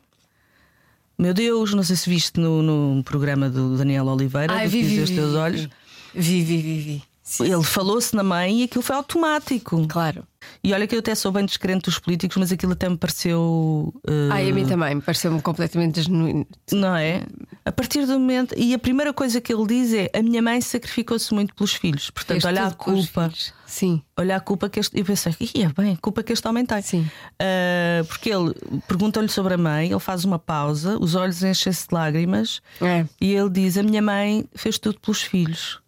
meu 1.18 1.34
Deus, 1.34 1.74
não 1.74 1.82
sei 1.82 1.96
se 1.96 2.08
viste 2.08 2.40
no, 2.40 2.62
no 2.62 3.02
programa 3.02 3.50
do 3.50 3.76
Daniel 3.76 4.06
Oliveira, 4.06 4.54
Ai, 4.54 4.68
vi, 4.68 4.82
vi, 4.82 5.00
os 5.00 5.10
teus 5.10 5.34
olhos. 5.34 5.68
Vi, 6.14 6.42
vi, 6.42 6.62
vi, 6.62 6.80
vi. 6.80 7.02
Ele 7.40 7.62
falou-se 7.62 8.14
na 8.16 8.22
mãe 8.22 8.60
e 8.60 8.64
aquilo 8.64 8.82
foi 8.82 8.96
automático. 8.96 9.86
Claro. 9.86 10.26
E 10.62 10.72
olha 10.72 10.86
que 10.86 10.94
eu 10.94 11.00
até 11.00 11.14
sou 11.14 11.30
bem 11.30 11.44
descrente 11.44 11.84
dos 11.84 11.98
políticos, 11.98 12.36
mas 12.36 12.52
aquilo 12.52 12.72
até 12.72 12.88
me 12.88 12.96
pareceu. 12.96 13.92
Uh... 14.08 14.32
Ai, 14.32 14.50
a 14.50 14.54
mim 14.54 14.66
também, 14.66 14.94
me 14.94 15.02
pareceu-me 15.02 15.40
completamente 15.42 16.02
genuíno. 16.02 16.46
Não 16.72 16.96
é? 16.96 17.24
A 17.64 17.72
partir 17.72 18.06
do 18.06 18.18
momento. 18.18 18.54
E 18.56 18.72
a 18.72 18.78
primeira 18.78 19.12
coisa 19.12 19.40
que 19.40 19.52
ele 19.52 19.66
diz 19.66 19.92
é: 19.92 20.10
a 20.16 20.22
minha 20.22 20.40
mãe 20.40 20.60
sacrificou-se 20.60 21.32
muito 21.34 21.54
pelos 21.54 21.74
filhos. 21.74 22.10
Portanto, 22.10 22.46
olha 22.46 22.66
a 22.66 22.70
culpa. 22.70 23.30
Sim. 23.68 24.02
Olha 24.16 24.36
a 24.36 24.40
culpa 24.40 24.66
que 24.70 24.80
este. 24.80 24.98
Eu 24.98 25.04
pensei, 25.04 25.36
ia 25.54 25.70
bem, 25.76 25.92
a 25.92 25.96
culpa 25.98 26.22
que 26.22 26.32
este 26.32 26.48
homem 26.48 26.64
tem. 26.64 26.80
Sim. 26.80 27.06
Uh, 27.34 28.02
porque 28.06 28.30
ele 28.30 28.54
pergunta-lhe 28.88 29.28
sobre 29.28 29.54
a 29.54 29.58
mãe, 29.58 29.90
ele 29.90 30.00
faz 30.00 30.24
uma 30.24 30.38
pausa, 30.38 30.96
os 30.98 31.14
olhos 31.14 31.42
enchem-se 31.42 31.86
de 31.86 31.94
lágrimas 31.94 32.62
é. 32.80 33.04
e 33.20 33.34
ele 33.34 33.50
diz: 33.50 33.76
A 33.76 33.82
minha 33.82 34.00
mãe 34.00 34.48
fez 34.54 34.78
tudo 34.78 34.98
pelos 34.98 35.22
filhos. 35.22 35.80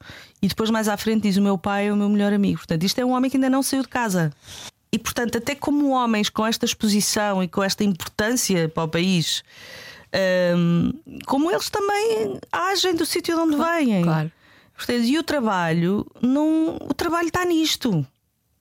E 0.42 0.48
depois, 0.48 0.68
mais 0.68 0.88
à 0.88 0.96
frente, 0.98 1.22
diz: 1.22 1.38
O 1.38 1.42
meu 1.42 1.56
pai 1.56 1.88
é 1.88 1.92
o 1.92 1.96
meu 1.96 2.10
melhor 2.10 2.34
amigo. 2.34 2.58
Portanto, 2.58 2.84
isto 2.84 3.00
é 3.00 3.04
um 3.04 3.12
homem 3.12 3.30
que 3.30 3.38
ainda 3.38 3.48
não 3.48 3.62
saiu 3.62 3.82
de 3.82 3.88
casa. 3.88 4.30
E, 4.92 4.98
portanto, 4.98 5.38
até 5.38 5.54
como 5.54 5.88
homens 5.90 6.28
com 6.28 6.46
esta 6.46 6.66
exposição 6.66 7.42
e 7.42 7.48
com 7.48 7.62
esta 7.62 7.82
importância 7.82 8.68
para 8.68 8.82
o 8.82 8.88
país, 8.88 9.42
um, 10.54 10.92
como 11.26 11.50
eles 11.50 11.70
também 11.70 12.38
agem 12.52 12.94
do 12.94 13.06
sítio 13.06 13.36
de 13.36 13.40
onde 13.40 13.56
claro, 13.56 13.86
vêm. 13.86 14.02
Claro. 14.02 14.32
E 14.88 15.18
o 15.18 15.22
trabalho, 15.22 16.06
não, 16.22 16.76
o 16.76 16.94
trabalho 16.94 17.28
está 17.28 17.44
nisto. 17.44 18.06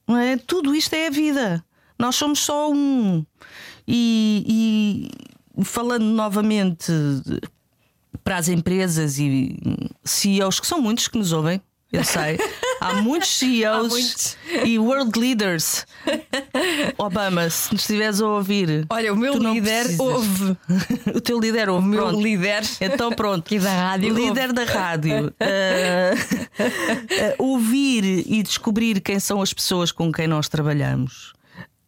Não 0.06 0.16
é? 0.16 0.36
Tudo 0.36 0.74
isto 0.74 0.94
é 0.94 1.06
a 1.06 1.10
vida. 1.10 1.64
Nós 1.98 2.16
somos 2.16 2.40
só 2.40 2.70
um. 2.70 3.24
E, 3.86 5.10
e 5.56 5.64
falando 5.64 6.04
novamente 6.04 6.92
para 8.22 8.36
as 8.36 8.48
empresas 8.48 9.18
e 9.18 9.56
CEOs, 10.04 10.60
que 10.60 10.66
são 10.66 10.80
muitos 10.80 11.08
que 11.08 11.18
nos 11.18 11.32
ouvem, 11.32 11.60
eu 11.92 12.04
sei. 12.04 12.38
Há 12.80 12.94
muitos 12.94 13.28
CEOs 13.36 13.86
Há 13.86 13.88
muitos. 13.88 14.36
e 14.64 14.78
world 14.78 15.18
leaders. 15.18 15.86
Obama, 16.96 17.48
se 17.50 17.72
nos 17.72 17.82
estiveres 17.82 18.20
a 18.20 18.26
ouvir. 18.26 18.86
Olha, 18.90 19.12
o 19.12 19.16
meu 19.16 19.34
líder 19.34 19.84
precisas. 19.84 20.00
ouve. 20.00 20.56
o 21.14 21.20
teu 21.20 21.38
líder 21.40 21.68
ouve. 21.68 21.86
O 21.86 21.88
meu 21.88 22.06
pronto. 22.06 22.20
líder. 22.22 22.62
Então 22.80 23.10
pronto. 23.12 23.44
Aqui 23.46 23.58
da 23.58 23.72
rádio. 23.72 24.14
Líder 24.14 24.52
da 24.52 24.64
rádio. 24.64 25.26
uh, 25.26 26.14
uh, 26.62 27.34
ouvir 27.38 28.24
e 28.26 28.42
descobrir 28.42 29.00
quem 29.00 29.18
são 29.18 29.42
as 29.42 29.52
pessoas 29.52 29.90
com 29.92 30.12
quem 30.12 30.26
nós 30.26 30.48
trabalhamos. 30.48 31.32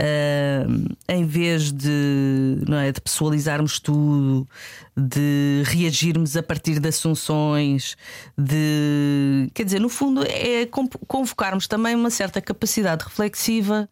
Uh, 0.01 0.97
em 1.09 1.25
vez 1.25 1.71
de, 1.71 2.59
não 2.67 2.77
é, 2.77 2.91
de 2.91 3.01
pessoalizarmos 3.01 3.79
tudo, 3.79 4.49
de 4.97 5.63
reagirmos 5.65 6.37
a 6.37 6.43
partir 6.43 6.81
de 6.81 6.89
assunções, 6.89 7.97
de 8.37 9.49
quer 9.55 9.65
dizer, 9.65 9.81
no 9.81 9.89
fundo, 9.89 10.25
é 10.25 10.67
convocarmos 11.07 11.69
também 11.69 11.95
uma 11.95 12.11
certa 12.11 12.41
capacidade 12.41 13.05
reflexiva 13.05 13.89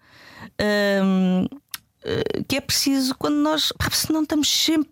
uh, 0.60 1.44
uh, 1.44 2.44
que 2.48 2.56
é 2.56 2.60
preciso 2.60 3.14
quando 3.14 3.36
nós, 3.36 3.72
senão 3.92 4.22
estamos 4.22 4.48
sempre 4.48 4.90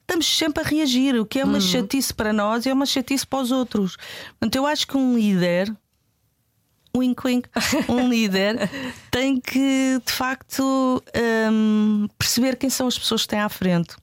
estamos 0.00 0.38
sempre 0.38 0.62
a 0.62 0.66
reagir, 0.66 1.16
o 1.16 1.26
que 1.26 1.40
é 1.40 1.44
uma 1.44 1.54
uhum. 1.54 1.60
chatice 1.60 2.14
para 2.14 2.32
nós 2.32 2.64
e 2.64 2.70
é 2.70 2.72
uma 2.72 2.86
chatice 2.86 3.26
para 3.26 3.40
os 3.40 3.50
outros. 3.50 3.96
Portanto, 4.38 4.54
eu 4.54 4.64
acho 4.64 4.86
que 4.86 4.96
um 4.96 5.16
líder 5.16 5.74
wink, 6.98 7.26
wink, 7.26 7.48
um 7.88 8.08
líder 8.10 8.70
tem 9.10 9.40
que 9.40 10.00
de 10.04 10.12
facto 10.12 11.02
um, 11.52 12.08
perceber 12.18 12.56
quem 12.56 12.70
são 12.70 12.86
as 12.86 12.98
pessoas 12.98 13.22
que 13.22 13.28
têm 13.28 13.40
à 13.40 13.48
frente. 13.48 13.96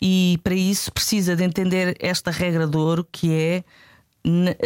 E 0.00 0.38
para 0.42 0.54
isso 0.54 0.90
precisa 0.92 1.36
de 1.36 1.44
entender 1.44 1.96
esta 2.00 2.30
regra 2.30 2.66
de 2.66 2.76
ouro 2.76 3.06
que 3.10 3.32
é 3.32 3.64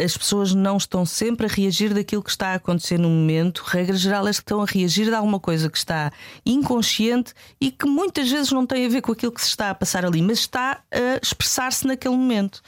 as 0.03 0.17
pessoas 0.17 0.53
não 0.53 0.75
estão 0.75 1.05
sempre 1.05 1.45
a 1.45 1.49
reagir 1.49 1.93
daquilo 1.93 2.21
que 2.21 2.29
está 2.29 2.49
a 2.49 2.55
acontecer 2.55 2.99
no 2.99 3.09
momento. 3.09 3.63
Regra 3.65 3.95
geral, 3.95 4.21
elas 4.21 4.37
estão 4.37 4.61
a 4.61 4.65
reagir 4.65 5.05
de 5.05 5.15
alguma 5.15 5.39
coisa 5.39 5.69
que 5.69 5.77
está 5.77 6.11
inconsciente 6.45 7.33
e 7.59 7.71
que 7.71 7.85
muitas 7.85 8.29
vezes 8.29 8.51
não 8.51 8.65
tem 8.65 8.85
a 8.85 8.89
ver 8.89 9.01
com 9.01 9.13
aquilo 9.13 9.31
que 9.31 9.41
se 9.41 9.47
está 9.47 9.69
a 9.69 9.75
passar 9.75 10.05
ali, 10.05 10.21
mas 10.21 10.39
está 10.39 10.83
a 10.91 11.19
expressar-se 11.21 11.87
naquele 11.87 12.15
momento. 12.15 12.61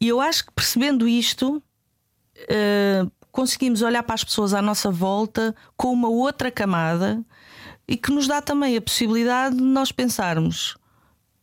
E 0.00 0.08
eu 0.08 0.20
acho 0.20 0.46
que 0.46 0.52
percebendo 0.52 1.06
isto, 1.06 1.62
uh, 2.36 3.10
conseguimos 3.38 3.82
olhar 3.82 4.02
para 4.02 4.16
as 4.16 4.24
pessoas 4.24 4.52
à 4.52 4.60
nossa 4.60 4.90
volta 4.90 5.54
com 5.76 5.92
uma 5.92 6.08
outra 6.08 6.50
camada 6.50 7.24
e 7.86 7.96
que 7.96 8.10
nos 8.10 8.26
dá 8.26 8.42
também 8.42 8.76
a 8.76 8.80
possibilidade 8.80 9.54
de 9.54 9.62
nós 9.62 9.92
pensarmos. 9.92 10.76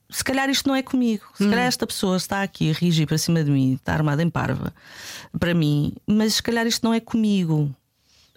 Se 0.10 0.22
calhar 0.22 0.50
isto 0.50 0.68
não 0.68 0.76
é 0.76 0.84
comigo. 0.84 1.24
Se 1.36 1.46
hum. 1.46 1.50
calhar 1.50 1.66
esta 1.66 1.88
pessoa 1.88 2.18
está 2.18 2.44
aqui 2.44 2.70
a 2.70 2.74
reagir 2.74 3.08
para 3.08 3.18
cima 3.18 3.42
de 3.46 3.50
mim, 3.50 3.76
está 3.76 3.94
armada 3.94 4.22
em 4.22 4.30
parva 4.30 4.74
para 5.40 5.54
mim, 5.54 5.94
mas 6.06 6.34
se 6.34 6.44
calhar 6.44 6.68
isto 6.68 6.84
não 6.84 6.94
é 6.94 7.00
comigo. 7.00 7.74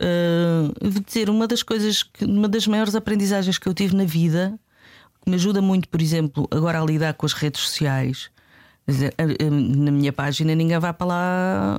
Uh, 0.01 0.73
vou 0.81 1.03
dizer, 1.03 1.29
uma 1.29 1.49
das 1.49 1.65
coisas, 1.65 2.05
que, 2.05 2.25
uma 2.25 2.47
das 2.47 2.65
maiores 2.65 2.95
aprendizagens 2.95 3.59
que 3.59 3.69
eu 3.69 3.75
tive 3.75 3.97
na 3.97 4.05
vida, 4.05 4.57
que 5.21 5.29
me 5.29 5.35
ajuda 5.35 5.61
muito, 5.61 5.89
por 5.89 6.01
exemplo, 6.01 6.47
agora 6.53 6.81
a 6.81 6.85
lidar 6.85 7.15
com 7.15 7.27
as 7.27 7.33
redes 7.33 7.61
sociais, 7.63 8.31
Na 8.89 9.91
minha 9.91 10.13
página 10.13 10.55
ninguém 10.55 10.79
vai 10.79 10.93
para 10.93 11.07
lá 11.07 11.79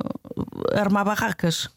armar 0.74 1.06
barracas. 1.06 1.70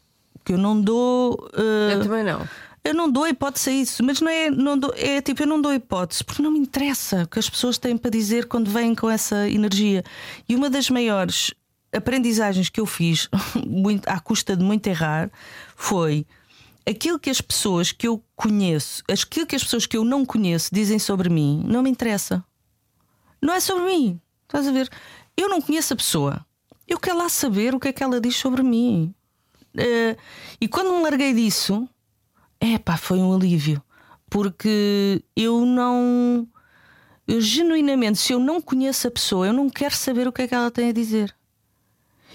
Que 0.45 0.53
eu 0.53 0.57
não 0.57 0.79
dou. 0.79 1.49
Uh, 1.53 1.91
eu 1.91 2.03
também 2.03 2.23
não. 2.23 2.47
Eu 2.83 2.93
não 2.93 3.09
dou 3.09 3.25
hipótese 3.25 3.69
a 3.69 3.73
isso, 3.73 4.03
mas 4.03 4.19
não 4.19 4.29
é, 4.29 4.49
não 4.49 4.77
dou, 4.77 4.93
é 4.97 5.21
tipo, 5.21 5.41
eu 5.41 5.47
não 5.47 5.61
dou 5.61 5.73
hipótese, 5.73 6.21
porque 6.21 6.41
não 6.41 6.51
me 6.51 6.59
interessa 6.59 7.23
o 7.23 7.27
que 7.27 7.39
as 7.39 7.49
pessoas 7.49 7.77
têm 7.77 7.95
para 7.95 8.11
dizer 8.11 8.45
quando 8.45 8.69
vêm 8.69 8.93
com 8.93 9.09
essa 9.09 9.49
energia. 9.49 10.03
E 10.49 10.53
uma 10.53 10.69
das 10.69 10.89
maiores 10.89 11.53
aprendizagens 11.93 12.67
que 12.67 12.81
eu 12.81 12.85
fiz, 12.85 13.29
muito, 13.65 14.05
à 14.09 14.19
custa 14.19 14.57
de 14.57 14.63
muito 14.65 14.85
errar, 14.87 15.31
foi 15.77 16.27
aquilo 16.85 17.17
que 17.17 17.29
as 17.29 17.39
pessoas 17.39 17.93
que 17.93 18.05
eu 18.05 18.21
conheço, 18.35 19.01
aquilo 19.09 19.47
que 19.47 19.55
as 19.55 19.63
pessoas 19.63 19.85
que 19.85 19.95
eu 19.95 20.03
não 20.03 20.25
conheço 20.25 20.69
dizem 20.73 20.99
sobre 20.99 21.29
mim, 21.29 21.63
não 21.65 21.83
me 21.83 21.89
interessa. 21.89 22.43
Não 23.41 23.53
é 23.53 23.61
sobre 23.61 23.85
mim. 23.85 24.19
Estás 24.43 24.67
a 24.67 24.71
ver? 24.71 24.89
Eu 25.35 25.49
não 25.49 25.61
conheço 25.61 25.93
a 25.93 25.97
pessoa. 25.97 26.45
Eu 26.87 26.99
quero 26.99 27.17
lá 27.17 27.29
saber 27.29 27.73
o 27.73 27.79
que 27.79 27.87
é 27.87 27.93
que 27.93 28.03
ela 28.03 28.19
diz 28.19 28.35
sobre 28.35 28.61
mim. 28.61 29.13
Uh, 29.75 30.17
e 30.61 30.67
quando 30.67 30.95
me 30.95 31.01
larguei 31.01 31.33
disso, 31.33 31.87
é 32.59 32.97
foi 32.97 33.19
um 33.19 33.33
alívio. 33.33 33.81
Porque 34.29 35.23
eu 35.35 35.65
não. 35.65 36.47
Eu 37.27 37.39
genuinamente, 37.39 38.19
se 38.19 38.33
eu 38.33 38.39
não 38.39 38.61
conheço 38.61 39.07
a 39.07 39.11
pessoa, 39.11 39.47
eu 39.47 39.53
não 39.53 39.69
quero 39.69 39.95
saber 39.95 40.27
o 40.27 40.31
que 40.31 40.41
é 40.41 40.47
que 40.47 40.55
ela 40.55 40.71
tem 40.71 40.89
a 40.89 40.93
dizer. 40.93 41.35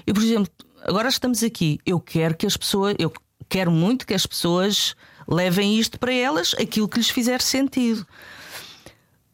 E, 0.06 0.12
por 0.12 0.22
exemplo, 0.22 0.52
agora 0.82 1.08
estamos 1.08 1.42
aqui, 1.42 1.78
eu 1.84 2.00
quero 2.00 2.36
que 2.36 2.46
as 2.46 2.56
pessoas. 2.56 2.94
Eu 2.98 3.12
quero 3.48 3.70
muito 3.70 4.06
que 4.06 4.14
as 4.14 4.26
pessoas 4.26 4.94
levem 5.26 5.78
isto 5.78 5.98
para 5.98 6.12
elas, 6.12 6.54
aquilo 6.54 6.88
que 6.88 6.98
lhes 6.98 7.10
fizer 7.10 7.40
sentido. 7.40 8.06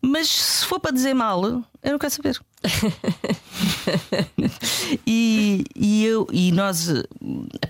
Mas 0.04 0.28
se 0.28 0.66
for 0.66 0.78
para 0.78 0.92
dizer 0.92 1.14
mal, 1.14 1.42
eu 1.44 1.92
não 1.92 1.98
quero 1.98 2.12
saber. 2.12 2.38
e, 5.06 5.64
e, 5.74 6.04
eu, 6.04 6.26
e 6.30 6.52
nós, 6.52 6.92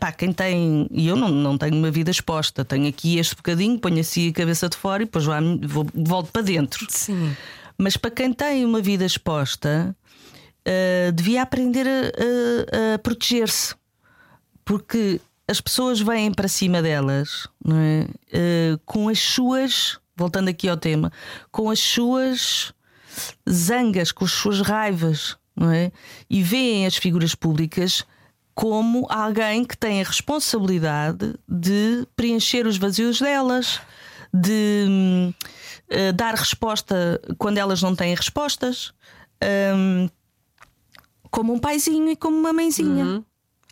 pá, 0.00 0.10
quem 0.10 0.32
tem, 0.32 0.88
e 0.90 1.06
eu 1.06 1.14
não, 1.14 1.28
não 1.28 1.56
tenho 1.56 1.76
uma 1.76 1.90
vida 1.90 2.10
exposta, 2.10 2.64
tenho 2.64 2.88
aqui 2.88 3.18
este 3.18 3.36
bocadinho, 3.36 3.78
ponho 3.78 4.00
assim 4.00 4.30
a 4.30 4.32
cabeça 4.32 4.68
de 4.68 4.76
fora 4.76 5.02
e 5.02 5.06
depois 5.06 5.24
vou, 5.62 5.86
volto 5.94 6.32
para 6.32 6.42
dentro. 6.42 6.84
Sim. 6.88 7.36
Mas 7.78 7.96
para 7.96 8.10
quem 8.10 8.32
tem 8.32 8.64
uma 8.64 8.80
vida 8.80 9.04
exposta, 9.04 9.94
uh, 10.66 11.12
devia 11.12 11.42
aprender 11.42 11.86
a, 11.86 11.90
a, 11.90 12.94
a 12.94 12.98
proteger-se, 12.98 13.74
porque 14.64 15.20
as 15.46 15.60
pessoas 15.60 16.00
vêm 16.00 16.32
para 16.32 16.48
cima 16.48 16.80
delas 16.80 17.48
não 17.64 17.76
é? 17.76 18.08
Uh, 18.32 18.80
com 18.84 19.08
as 19.08 19.20
suas, 19.20 19.98
voltando 20.16 20.48
aqui 20.48 20.68
ao 20.68 20.76
tema, 20.76 21.12
com 21.50 21.70
as 21.70 21.78
suas 21.78 22.72
zangas, 23.48 24.12
com 24.12 24.24
as 24.24 24.32
suas 24.32 24.60
raivas, 24.60 25.36
não 25.56 25.70
é? 25.70 25.92
E 26.28 26.42
veem 26.42 26.86
as 26.86 26.96
figuras 26.96 27.34
públicas 27.34 28.04
como 28.54 29.06
alguém 29.10 29.64
que 29.64 29.76
tem 29.76 30.00
a 30.00 30.04
responsabilidade 30.04 31.34
de 31.48 32.06
preencher 32.14 32.66
os 32.66 32.76
vazios 32.76 33.20
delas, 33.20 33.80
de 34.32 35.32
uh, 35.90 36.12
dar 36.12 36.34
resposta 36.34 37.20
quando 37.36 37.58
elas 37.58 37.82
não 37.82 37.94
têm 37.94 38.14
respostas, 38.14 38.92
como 41.30 41.52
um 41.52 41.58
paizinho 41.58 42.10
e 42.10 42.16
como 42.16 42.36
uma 42.36 42.52
mãezinha. 42.52 43.04
Uhum. 43.04 43.24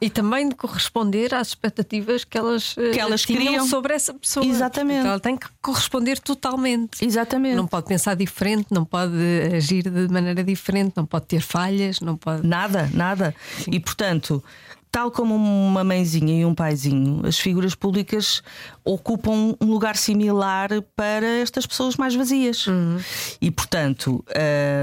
E 0.03 0.11
também 0.11 0.49
de 0.49 0.57
corresponder 0.57 1.33
às 1.33 1.49
expectativas 1.49 2.25
que 2.25 2.37
elas, 2.37 2.75
eh, 2.77 2.91
que 2.91 2.99
elas 2.99 3.23
tinham 3.23 3.65
sobre 3.69 3.95
essa 3.95 4.13
pessoa. 4.13 4.45
Exatamente. 4.45 4.99
Então 4.99 5.11
ela 5.13 5.21
tem 5.21 5.37
que 5.37 5.47
corresponder 5.63 6.19
totalmente. 6.19 7.05
Exatamente. 7.05 7.55
Não 7.55 7.69
pode 7.69 7.87
pensar 7.87 8.17
diferente, 8.17 8.67
não 8.73 8.85
pode 8.85 9.15
agir 9.55 9.85
de 9.89 10.13
maneira 10.13 10.43
diferente, 10.43 10.95
não 10.97 11.07
pode 11.07 11.27
ter 11.27 11.41
falhas, 11.41 12.01
não 12.01 12.17
pode. 12.17 12.45
Nada, 12.45 12.91
nada. 12.93 13.33
Sim. 13.59 13.71
E 13.71 13.79
portanto. 13.79 14.43
Tal 14.91 15.11
como 15.11 15.35
uma 15.35 15.83
mãezinha 15.83 16.39
e 16.39 16.45
um 16.45 16.55
paizinho, 16.55 17.27
as 17.27 17.39
figuras 17.39 17.75
públicas 17.75 18.43
ocupam 18.85 19.57
um 19.59 19.67
lugar 19.71 19.97
similar 19.97 20.69
para 20.95 21.27
estas 21.41 21.65
pessoas 21.67 21.97
mais 21.97 22.15
vazias. 22.15 22.67
Uhum. 22.67 22.99
E, 23.41 23.51
portanto, 23.51 24.23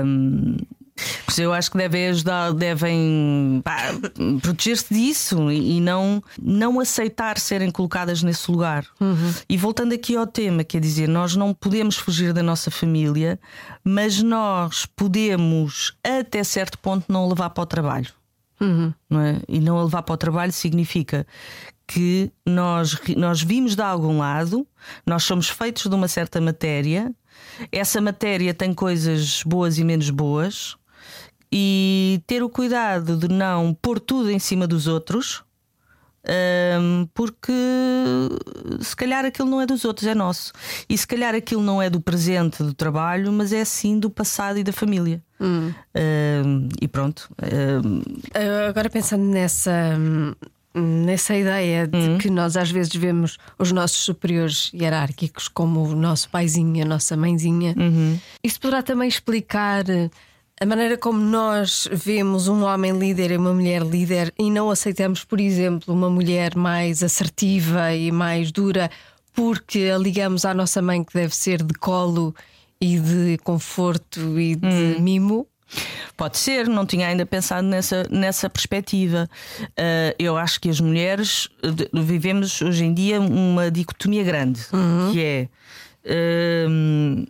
hum, 0.03 0.58
eu 1.39 1.54
acho 1.54 1.71
que 1.71 1.78
devem 1.78 2.08
ajudar, 2.10 2.54
devem 2.54 3.63
proteger-se 4.41 4.93
disso 4.93 5.52
e 5.52 5.80
não, 5.80 6.21
não 6.41 6.80
aceitar 6.80 7.38
serem 7.39 7.71
colocadas 7.71 8.21
nesse 8.21 8.49
lugar. 8.52 8.86
Uhum. 8.99 9.34
E 9.47 9.58
voltando 9.58 9.93
aqui 9.93 10.15
ao 10.15 10.28
tema, 10.28 10.63
quer 10.63 10.80
dizer, 10.82 11.08
nós 11.08 11.36
não 11.36 11.54
podemos 11.54 11.95
fugir 11.95 12.34
da 12.34 12.43
nossa 12.43 12.69
família, 12.69 13.39
mas 13.84 14.21
nós 14.21 14.86
podemos, 14.86 15.93
até 16.04 16.43
certo 16.43 16.78
ponto, 16.80 17.06
não 17.12 17.28
levar 17.28 17.49
para 17.52 17.63
o 17.63 17.65
trabalho. 17.65 18.12
Uhum. 18.62 18.93
Não 19.10 19.21
é? 19.21 19.39
E 19.47 19.60
não 19.60 19.82
levar 19.84 20.04
para 20.04 20.13
o 20.13 20.17
trabalho 20.17 20.52
significa 20.52 21.25
que 21.88 22.32
nós, 22.45 22.99
nós 23.17 23.41
vimos 23.41 23.75
de 23.75 23.82
algum 23.82 24.19
lado, 24.19 24.67
nós 25.06 25.23
somos 25.23 25.49
feitos 25.49 25.88
de 25.88 25.95
uma 25.95 26.08
certa 26.08 26.39
matéria, 26.39 27.12
essa 27.71 27.99
matéria 27.99 28.54
tem 28.54 28.73
coisas 28.73 29.43
boas 29.43 29.78
e 29.78 29.84
menos 29.84 30.10
boas, 30.10 30.75
e 31.51 32.21
ter 32.27 32.43
o 32.43 32.49
cuidado 32.49 33.17
de 33.17 33.27
não 33.27 33.73
pôr 33.73 33.99
tudo 33.99 34.29
em 34.29 34.39
cima 34.39 34.67
dos 34.67 34.88
outros, 34.88 35.43
um, 36.29 37.07
porque 37.13 37.53
se 38.81 38.95
calhar 38.95 39.25
aquilo 39.25 39.49
não 39.49 39.62
é 39.62 39.65
dos 39.65 39.85
outros, 39.85 40.07
é 40.07 40.13
nosso. 40.13 40.51
E 40.88 40.97
se 40.97 41.07
calhar 41.07 41.33
aquilo 41.33 41.63
não 41.63 41.81
é 41.81 41.89
do 41.89 41.99
presente 41.99 42.62
do 42.62 42.73
trabalho, 42.73 43.31
mas 43.31 43.53
é 43.53 43.63
sim 43.63 43.97
do 43.97 44.09
passado 44.09 44.59
e 44.59 44.63
da 44.63 44.73
família. 44.73 45.21
Hum. 45.39 45.73
Um, 46.45 46.69
e 46.81 46.88
pronto. 46.88 47.29
Um... 47.83 48.01
Agora 48.69 48.89
pensando 48.89 49.23
nessa. 49.23 49.97
Nessa 50.71 51.35
ideia 51.35 51.88
de 51.88 51.97
hum. 51.97 52.17
que 52.19 52.29
nós 52.29 52.55
às 52.55 52.69
vezes 52.69 52.93
vemos 52.93 53.39
os 53.57 53.71
nossos 53.71 53.97
superiores 53.97 54.71
hierárquicos 54.71 55.47
como 55.47 55.83
o 55.83 55.95
nosso 55.95 56.29
paizinho 56.29 56.83
a 56.83 56.88
nossa 56.88 57.17
mãezinha, 57.17 57.73
uhum. 57.75 58.19
isso 58.43 58.59
poderá 58.62 58.83
também 58.83 59.09
explicar 59.09 59.83
a 60.60 60.65
maneira 60.65 60.98
como 60.98 61.19
nós 61.19 61.88
vemos 61.91 62.50
um 62.50 62.63
homem 62.63 62.91
líder 62.91 63.32
e 63.32 63.38
uma 63.38 63.54
mulher 63.54 63.82
líder 63.82 64.34
e 64.38 64.52
não 64.52 64.69
aceitamos, 64.69 65.24
por 65.24 65.39
exemplo, 65.39 65.93
uma 65.93 66.10
mulher 66.10 66.56
mais 66.56 67.02
assertiva 67.02 67.93
e 67.93 68.12
mais 68.12 68.52
dura 68.52 68.91
porque 69.34 69.89
a 69.93 69.98
ligamos 69.98 70.43
à 70.43 70.54
nossa 70.54 70.82
mãe 70.82 71.02
que 71.02 71.13
deve 71.13 71.34
ser 71.34 71.63
de 71.63 71.74
colo 71.76 72.36
e 72.82 73.00
de 73.00 73.38
conforto 73.43 74.38
e 74.38 74.56
de 74.56 74.67
hum. 74.67 75.00
mimo. 75.00 75.48
Pode 76.17 76.38
ser, 76.38 76.67
não 76.67 76.86
tinha 76.86 77.08
ainda 77.08 77.26
pensado 77.26 77.65
nessa, 77.65 78.06
nessa 78.10 78.50
perspectiva. 78.50 79.30
Uh, 79.62 80.15
eu 80.17 80.36
acho 80.36 80.60
que 80.60 80.69
as 80.69 80.82
mulheres 80.82 81.48
vivemos 81.93 82.62
hoje 82.62 82.84
em 82.84 82.93
dia 82.93 83.22
uma 83.22 83.72
dicotomia 83.72 84.24
grande, 84.24 84.60
uhum. 84.74 85.12
que 85.13 85.24
é. 85.24 85.48
Uh, 86.04 87.26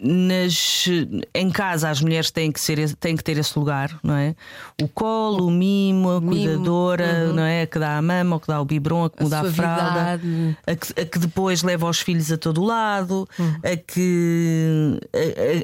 nas, 0.00 0.88
em 1.34 1.50
casa 1.50 1.90
as 1.90 2.00
mulheres 2.00 2.30
têm 2.30 2.52
que, 2.52 2.60
ser, 2.60 2.94
têm 2.94 3.16
que 3.16 3.24
ter 3.24 3.36
esse 3.36 3.58
lugar, 3.58 3.98
não 4.02 4.14
é? 4.14 4.34
O 4.80 4.86
colo, 4.86 5.46
o 5.46 5.50
mimo, 5.50 6.10
a 6.10 6.20
mimo, 6.20 6.32
cuidadora, 6.32 7.26
uhum. 7.26 7.32
não 7.34 7.42
é? 7.42 7.62
A 7.62 7.66
que 7.66 7.78
dá 7.78 7.98
a 7.98 8.02
mama, 8.02 8.36
a 8.36 8.40
que 8.40 8.46
dá 8.46 8.60
o 8.60 8.64
biberon, 8.64 9.06
a 9.06 9.10
que 9.10 9.22
muda 9.22 9.38
a, 9.38 9.40
a 9.40 9.52
fralda, 9.52 10.20
a 10.66 10.76
que, 10.76 11.00
a 11.00 11.04
que, 11.04 11.18
depois 11.18 11.62
leva 11.62 11.88
os 11.88 12.00
filhos 12.00 12.30
a 12.30 12.38
todo 12.38 12.62
lado, 12.62 13.28
uhum. 13.38 13.56
a 13.64 13.76
que 13.76 15.00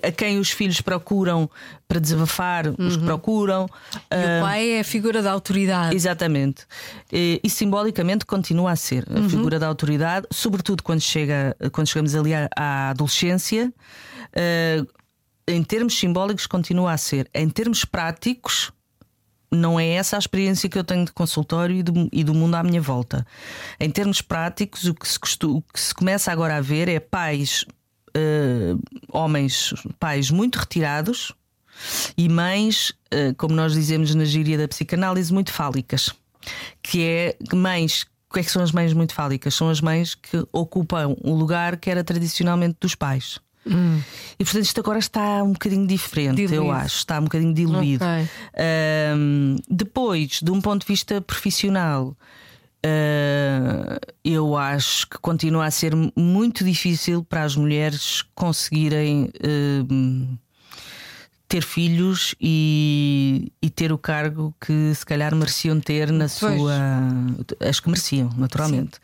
a, 0.03 0.09
a, 0.09 0.13
quem 0.13 0.41
os 0.41 0.51
filhos 0.51 0.81
procuram 0.81 1.49
para 1.87 2.01
desabafar, 2.01 2.67
uhum. 2.67 2.75
os 2.79 2.97
que 2.97 3.05
procuram. 3.05 3.69
E 4.11 4.15
uh, 4.17 4.39
o 4.39 4.43
pai 4.43 4.71
é 4.71 4.81
a 4.81 4.85
figura 4.85 5.23
da 5.23 5.31
autoridade. 5.31 5.95
Exatamente. 5.95 6.65
E, 7.13 7.41
e 7.43 7.49
simbolicamente 7.49 8.27
continua 8.27 8.73
a 8.73 8.77
ser 8.77 9.07
a 9.09 9.21
uhum. 9.21 9.29
figura 9.29 9.61
da 9.61 9.69
autoridade, 9.69 10.27
sobretudo 10.33 10.83
quando, 10.83 11.01
chega, 11.01 11.57
quando 11.71 11.87
chegamos 11.87 12.17
ali 12.17 12.35
à, 12.35 12.49
à 12.57 12.91
adolescência. 12.91 13.73
Uh, 14.37 14.87
em 15.47 15.63
termos 15.63 15.99
simbólicos, 15.99 16.47
continua 16.47 16.93
a 16.93 16.97
ser. 16.97 17.29
Em 17.35 17.49
termos 17.49 17.85
práticos, 17.85 18.73
não 19.51 19.79
é 19.79 19.87
essa 19.89 20.17
a 20.17 20.19
experiência 20.19 20.69
que 20.69 20.79
eu 20.79 20.85
tenho 20.85 21.05
de 21.05 21.13
consultório 21.13 21.77
e 21.77 21.83
do, 21.83 22.09
e 22.13 22.25
do 22.25 22.35
mundo 22.35 22.55
à 22.55 22.63
minha 22.63 22.81
volta. 22.81 23.27
Em 23.79 23.91
termos 23.91 24.21
práticos, 24.21 24.85
o 24.85 24.95
que 24.95 25.07
se, 25.07 25.19
o 25.45 25.63
que 25.63 25.81
se 25.81 25.95
começa 25.95 26.33
agora 26.33 26.57
a 26.57 26.61
ver 26.61 26.89
é 26.89 26.99
pais, 26.99 27.65
uh, 28.17 28.81
homens, 29.13 29.75
pais 29.99 30.31
muito 30.31 30.59
retirados 30.59 31.33
e 32.17 32.29
mães, 32.29 32.91
uh, 33.13 33.35
como 33.37 33.55
nós 33.55 33.75
dizemos 33.75 34.15
na 34.15 34.25
gíria 34.25 34.59
da 34.59 34.67
psicanálise, 34.67 35.33
muito 35.33 35.53
fálicas. 35.53 36.11
Que 36.83 37.03
é 37.03 37.37
mães 37.55 38.07
o 38.29 38.35
que 38.35 38.41
é 38.41 38.43
que 38.43 38.51
são 38.51 38.65
as 38.65 38.73
mães 38.73 38.93
muito 38.93 39.15
fálicas? 39.15 39.55
São 39.55 39.69
as 39.69 39.81
mães 39.81 40.17
que 40.17 40.45
ocupam 40.51 41.15
o 41.23 41.33
lugar 41.33 41.77
que 41.77 41.89
era 41.89 42.03
tradicionalmente 42.03 42.79
dos 42.81 42.97
pais. 42.97 43.39
Hum. 43.67 44.01
E 44.39 44.45
portanto 44.45 44.65
isto 44.65 44.81
agora 44.81 44.99
está 44.99 45.43
um 45.43 45.53
bocadinho 45.53 45.87
diferente, 45.87 46.37
diluído. 46.37 46.55
eu 46.55 46.73
acho, 46.73 46.97
está 46.99 47.19
um 47.19 47.25
bocadinho 47.25 47.55
diluído. 47.55 48.05
Okay. 48.05 48.29
Um, 49.17 49.57
depois, 49.69 50.41
de 50.43 50.51
um 50.51 50.61
ponto 50.61 50.83
de 50.83 50.89
vista 50.89 51.21
profissional, 51.21 52.17
uh, 52.85 54.13
eu 54.25 54.57
acho 54.57 55.09
que 55.09 55.19
continua 55.19 55.67
a 55.67 55.71
ser 55.71 55.95
muito 56.17 56.65
difícil 56.65 57.25
para 57.25 57.43
as 57.43 57.57
mulheres 57.57 58.23
conseguirem. 58.35 59.31
Uh, 59.41 60.39
ter 61.47 61.63
filhos 61.63 62.35
e, 62.41 63.53
e, 63.63 63.71
ter 63.71 63.93
o 63.93 63.99
cargo 63.99 64.53
que 64.61 64.93
se 64.93 65.07
calhar 65.07 65.33
mereciam 65.37 65.79
ter 65.79 66.11
na 66.11 66.27
pois. 66.27 66.33
sua. 66.33 66.75
As 67.61 67.79
que 67.79 67.89
mereciam, 67.89 68.31
naturalmente. 68.37 68.99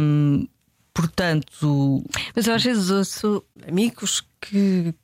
Um, 0.00 0.48
portanto. 0.92 2.04
Mas 2.34 2.46
eu 2.46 2.54
às 2.54 2.62
vezes 2.62 2.90
ouço 2.90 3.42
amigos 3.66 4.22
que. 4.40 4.94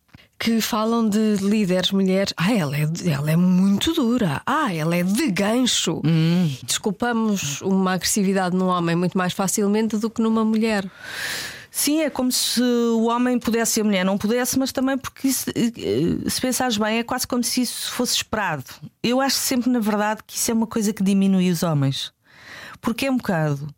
Que 0.40 0.60
falam 0.60 1.08
de 1.08 1.34
líderes 1.40 1.90
mulheres. 1.90 2.32
Ah, 2.36 2.54
ela 2.54 2.76
é, 2.76 2.88
ela 3.10 3.28
é 3.28 3.34
muito 3.34 3.92
dura. 3.92 4.40
Ah, 4.46 4.72
ela 4.72 4.94
é 4.94 5.02
de 5.02 5.32
gancho. 5.32 6.00
Hum. 6.04 6.48
Desculpamos 6.62 7.60
uma 7.60 7.94
agressividade 7.94 8.54
num 8.54 8.68
homem 8.68 8.94
muito 8.94 9.18
mais 9.18 9.32
facilmente 9.32 9.96
do 9.96 10.08
que 10.08 10.22
numa 10.22 10.44
mulher. 10.44 10.88
Sim, 11.78 12.02
é 12.02 12.10
como 12.10 12.32
se 12.32 12.60
o 12.60 13.04
homem 13.04 13.38
pudesse 13.38 13.78
e 13.78 13.82
a 13.82 13.84
mulher 13.84 14.04
não 14.04 14.18
pudesse, 14.18 14.58
mas 14.58 14.72
também 14.72 14.98
porque 14.98 15.28
isso, 15.28 15.48
eh, 15.50 16.28
se 16.28 16.40
pensares 16.40 16.76
bem, 16.76 16.98
é 16.98 17.04
quase 17.04 17.26
como 17.26 17.44
se 17.44 17.62
isso 17.62 17.92
fosse 17.92 18.16
esperado. 18.16 18.64
Eu 19.02 19.20
acho 19.20 19.36
sempre, 19.36 19.70
na 19.70 19.78
verdade, 19.78 20.20
que 20.26 20.36
isso 20.36 20.50
é 20.50 20.54
uma 20.54 20.66
coisa 20.66 20.92
que 20.92 21.02
diminui 21.02 21.50
os 21.50 21.62
homens. 21.62 22.12
Porque 22.80 23.06
é 23.06 23.10
um 23.10 23.16
bocado. 23.16 23.72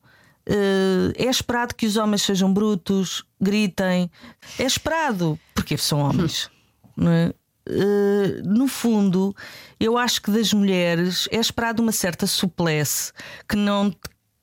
Eh, 0.52 1.26
é 1.26 1.30
esperado 1.30 1.76
que 1.76 1.86
os 1.86 1.96
homens 1.96 2.22
sejam 2.22 2.52
brutos, 2.52 3.24
gritem. 3.40 4.10
É 4.58 4.64
esperado, 4.64 5.38
porque 5.54 5.78
são 5.78 6.00
homens. 6.00 6.50
Não 6.96 7.12
é? 7.12 7.32
Uh, 7.68 8.42
no 8.42 8.66
fundo, 8.66 9.36
eu 9.78 9.96
acho 9.96 10.20
que 10.22 10.30
das 10.30 10.52
mulheres 10.52 11.28
é 11.30 11.36
esperado 11.36 11.80
uma 11.80 11.92
certa 11.92 12.26
suplesse 12.26 13.12
que 13.48 13.54
não 13.54 13.94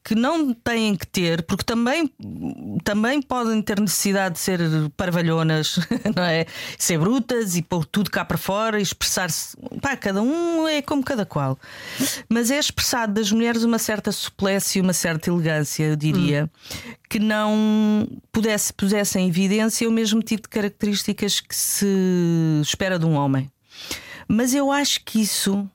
que 0.08 0.16
não 0.16 0.54
têm 0.54 0.96
que 0.96 1.06
ter, 1.06 1.44
porque 1.44 1.66
também, 1.66 2.10
também 2.82 3.22
podem 3.22 3.62
ter 3.62 3.78
necessidade 3.78 4.36
de 4.36 4.40
ser 4.40 4.62
parvalhonas, 4.96 5.78
não 6.16 6.24
é? 6.24 6.46
Ser 6.78 6.98
brutas 6.98 7.58
e 7.58 7.62
pôr 7.62 7.84
tudo 7.84 8.10
cá 8.10 8.24
para 8.24 8.38
fora 8.38 8.80
e 8.80 8.82
expressar-se. 8.82 9.58
Pá, 9.82 9.98
cada 9.98 10.22
um 10.22 10.66
é 10.66 10.82
como 10.82 11.04
cada 11.04 11.26
qual. 11.26 11.60
Mas 12.30 12.50
é 12.50 12.58
expressado 12.58 13.16
das 13.16 13.34
mulheres 13.34 13.66
uma 13.66 13.78
certa 13.78 14.10
suplência 14.14 14.80
e 14.80 14.82
uma 14.82 14.94
certa 14.94 15.30
elegância, 15.30 15.84
eu 15.84 15.98
diria, 15.98 16.46
hum. 16.46 16.94
que 17.10 17.20
não 17.20 18.08
pudesse, 18.32 18.72
pusesse 18.72 19.20
em 19.20 19.28
evidência 19.28 19.90
o 19.90 19.92
mesmo 19.92 20.24
tipo 20.24 20.44
de 20.44 20.50
características 20.50 21.42
que 21.42 21.54
se 21.54 22.62
espera 22.62 22.98
de 22.98 23.06
um 23.06 23.16
homem. 23.16 23.52
Mas 24.26 24.54
eu 24.54 24.72
acho 24.72 25.04
que 25.04 25.20
isso 25.20 25.70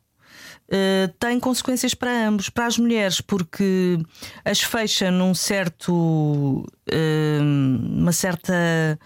uh, 0.69 1.13
tem 1.19 1.39
consequências 1.41 1.95
para 1.95 2.29
ambos, 2.29 2.49
para 2.49 2.67
as 2.67 2.79
mulheres, 2.79 3.21
porque 3.21 3.99
as 4.45 4.61
fecha 4.61 5.11
num 5.11 5.35
certo. 5.35 6.65
Uh, 6.93 7.43
uma 7.43 8.13
certa 8.13 8.99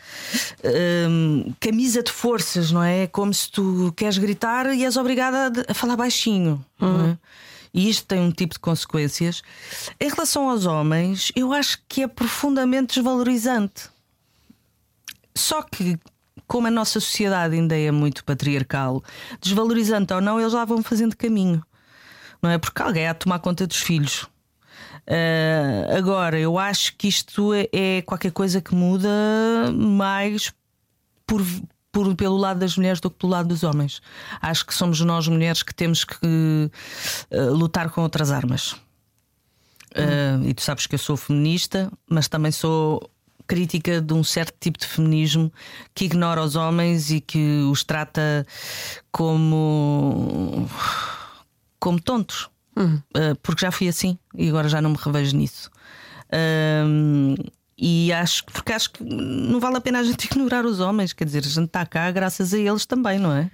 uh, 0.65 1.55
camisa 1.61 2.03
de 2.03 2.11
forças, 2.11 2.73
não 2.73 2.83
é? 2.83 3.03
É 3.03 3.07
como 3.07 3.33
se 3.35 3.51
tu 3.51 3.93
queres 3.97 4.17
gritar 4.17 4.73
e 4.75 4.85
és 4.85 4.97
obrigada 4.97 5.65
a, 5.69 5.75
falar 5.75 5.97
baixinho. 5.97 6.65
Uhum. 6.81 7.11
É? 7.11 7.19
E 7.75 7.91
isto 7.91 8.07
tem 8.07 8.19
um 8.21 8.31
tipo 8.31 8.55
de 8.55 8.61
consequências. 8.61 9.43
Em 10.01 10.09
relação 10.09 10.49
aos 10.49 10.65
homens, 10.65 11.31
eu 11.37 11.53
acho 11.53 11.79
que 11.87 12.03
é 12.03 12.09
profundamente 12.09 12.95
desvalorizante. 12.95 13.91
Só 15.35 15.63
que 15.63 15.99
como 16.47 16.67
a 16.67 16.71
nossa 16.71 17.01
sociedade 17.01 17.55
ainda 17.55 17.77
é 17.79 17.91
muito 17.91 18.25
patriarcal, 18.25 19.03
desvalorizando 19.41 20.15
ou 20.15 20.21
não, 20.21 20.41
eles 20.41 20.53
lá 20.53 20.65
vão 20.65 20.83
fazendo 20.83 21.17
caminho, 21.17 21.63
não 22.43 22.51
é? 22.51 22.59
Porque 22.59 22.81
alguém 22.83 23.07
há 23.07 23.13
de 23.13 23.21
tomar 23.21 23.39
conta 23.41 23.67
dos 23.67 23.79
filhos. 23.79 24.29
Uh, 25.09 25.97
agora, 25.97 26.39
eu 26.39 26.59
acho 26.59 26.97
que 26.97 27.07
isto 27.07 27.55
é, 27.55 27.69
é, 27.73 28.03
qualquer 28.03 28.33
coisa 28.33 28.61
que 28.61 28.75
muda 28.75 29.09
mais 29.73 30.53
por, 31.25 31.45
por, 31.93 32.15
pelo 32.17 32.37
lado 32.37 32.59
das 32.59 32.77
mulheres 32.77 33.01
do 33.01 33.09
que 33.11 33.19
pelo 33.19 33.33
lado 33.33 33.49
dos 33.49 33.63
homens. 33.63 34.03
Acho 34.41 34.67
que 34.67 34.75
somos 34.75 35.01
nós, 35.01 35.29
mulheres, 35.29 35.63
que 35.63 35.75
temos 35.75 36.05
que 36.05 36.71
uh, 37.31 37.53
lutar 37.53 37.91
com 37.91 38.03
outras 38.03 38.33
armas. 38.33 38.73
Uh, 39.93 40.45
e 40.45 40.53
tu 40.53 40.63
sabes 40.63 40.87
que 40.87 40.95
eu 40.95 40.99
sou 40.99 41.17
feminista, 41.17 41.91
mas 42.11 42.29
também 42.29 42.51
sou 42.51 43.09
crítica 43.47 44.01
de 44.01 44.13
um 44.13 44.25
certo 44.25 44.55
tipo 44.61 44.79
de 44.79 44.87
feminismo 44.87 45.53
que 45.95 46.05
ignora 46.05 46.43
os 46.43 46.57
homens 46.57 47.11
e 47.11 47.21
que 47.21 47.61
os 47.71 47.85
trata 47.85 48.47
como 49.11 50.69
como 51.79 52.01
tontos. 52.01 52.49
Uhum. 52.77 53.01
Uh, 53.17 53.35
porque 53.43 53.65
já 53.65 53.73
fui 53.73 53.89
assim 53.89 54.19
e 54.35 54.49
agora 54.49 54.69
já 54.69 54.83
não 54.83 54.91
me 54.91 54.99
revejo 55.01 55.37
nisso. 55.37 55.71
Uh, 56.27 57.51
e 57.79 58.13
acho 58.13 58.45
porque 58.47 58.73
acho 58.73 58.91
que 58.91 59.05
não 59.05 59.61
vale 59.61 59.77
a 59.77 59.81
pena 59.81 60.01
a 60.01 60.03
gente 60.03 60.25
ignorar 60.27 60.65
os 60.65 60.81
homens, 60.81 61.13
quer 61.13 61.25
dizer, 61.25 61.45
a 61.45 61.49
gente 61.49 61.67
está 61.67 61.87
cá 61.87 62.11
graças 62.11 62.53
a 62.53 62.59
eles 62.59 62.85
também, 62.87 63.19
não 63.19 63.33
é? 63.33 63.51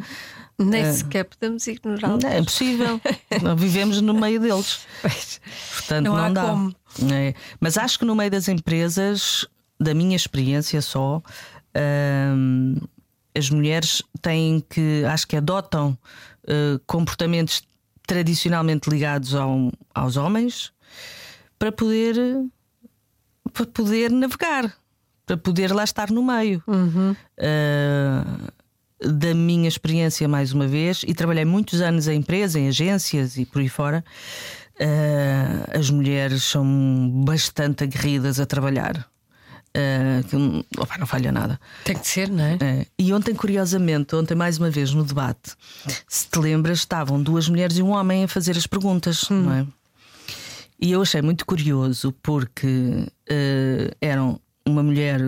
Nem 0.59 0.89
uh, 0.89 0.93
sequer 0.93 1.25
podemos 1.25 1.67
ignorá-los. 1.67 2.25
É 2.25 2.39
impossível. 2.39 3.01
vivemos 3.57 4.01
no 4.01 4.15
meio 4.15 4.41
deles. 4.41 4.81
Pois, 5.03 5.41
Portanto, 5.75 6.05
não, 6.05 6.17
não 6.17 6.33
dá. 6.33 7.15
É. 7.15 7.35
Mas 7.59 7.77
acho 7.77 7.99
que 7.99 8.05
no 8.05 8.15
meio 8.15 8.31
das 8.31 8.49
empresas 8.49 9.47
da 9.83 9.95
minha 9.95 10.17
experiência 10.17 10.81
só, 10.81 11.23
hum, 12.37 12.77
as 13.35 13.51
mulheres 13.51 14.03
têm 14.21 14.65
que, 14.69 15.05
acho 15.05 15.27
que 15.27 15.37
adotam 15.37 15.97
uh, 16.45 16.79
comportamentos 16.87 17.63
tradicionalmente 18.07 18.91
ligados 18.91 19.35
ao, 19.35 19.73
aos 19.95 20.17
homens 20.17 20.73
para 21.59 21.73
poder, 21.73 22.17
para 23.53 23.67
poder 23.67 24.11
navegar, 24.11 24.75
para 25.25 25.37
poder 25.37 25.73
lá 25.73 25.85
estar 25.85 26.11
no 26.11 26.23
meio. 26.23 26.63
Uhum. 26.67 27.17
Uh, 27.39 28.53
da 29.05 29.35
minha 29.35 29.67
experiência, 29.67 30.29
mais 30.29 30.53
uma 30.53 30.67
vez, 30.67 31.03
e 31.07 31.13
trabalhei 31.13 31.45
muitos 31.45 31.81
anos 31.81 32.07
em 32.07 32.19
empresa, 32.19 32.59
em 32.59 32.69
agências 32.69 33.37
e 33.37 33.45
por 33.45 33.61
aí 33.61 33.69
fora. 33.69 34.05
Uh, 34.75 35.79
as 35.79 35.91
mulheres 35.91 36.45
são 36.45 37.23
bastante 37.25 37.85
aguerridas 37.85 38.39
a 38.39 38.47
trabalhar. 38.47 39.12
Uh, 39.75 40.23
que 40.29 40.81
opa, 40.81 40.99
não 40.99 41.07
falha 41.07 41.33
nada. 41.33 41.59
Tem 41.85 41.97
que 41.97 42.07
ser, 42.07 42.29
não 42.29 42.45
é? 42.45 42.55
Uh, 42.57 42.87
e 42.99 43.13
ontem, 43.13 43.35
curiosamente, 43.35 44.15
ontem 44.15 44.35
mais 44.35 44.59
uma 44.59 44.71
vez 44.71 44.93
no 44.93 45.03
debate, 45.03 45.55
se 46.07 46.29
te 46.29 46.39
lembras, 46.39 46.81
estavam 46.81 47.23
duas 47.23 47.49
mulheres 47.49 47.79
e 47.79 47.83
um 47.83 47.91
homem 47.91 48.25
a 48.25 48.29
fazer 48.29 48.57
as 48.57 48.67
perguntas, 48.67 49.31
hum. 49.31 49.43
não 49.43 49.53
é? 49.53 49.67
E 50.79 50.93
eu 50.93 51.01
achei 51.01 51.23
muito 51.23 51.47
curioso 51.47 52.13
porque 52.23 52.67
uh, 52.67 53.97
eram 54.01 54.39
uma 54.67 54.83
mulher 54.83 55.21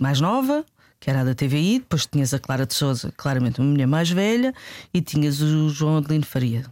mais 0.00 0.20
nova, 0.20 0.64
que 0.98 1.10
era 1.10 1.20
a 1.20 1.24
da 1.24 1.34
TVI, 1.34 1.80
depois 1.80 2.06
tinhas 2.06 2.32
a 2.34 2.38
Clara 2.38 2.66
de 2.66 2.74
Souza, 2.74 3.12
claramente 3.16 3.60
uma 3.60 3.70
mulher 3.70 3.86
mais 3.86 4.10
velha, 4.10 4.54
e 4.92 5.00
tinhas 5.00 5.40
o 5.40 5.68
João 5.68 5.98
Adelino 5.98 6.24
Faria. 6.24 6.64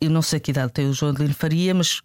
Eu 0.00 0.10
não 0.10 0.22
sei 0.22 0.40
que 0.40 0.50
idade 0.50 0.72
tem 0.72 0.88
o 0.88 0.92
João 0.92 1.12
Adelino 1.12 1.34
Faria, 1.34 1.74
mas 1.74 2.00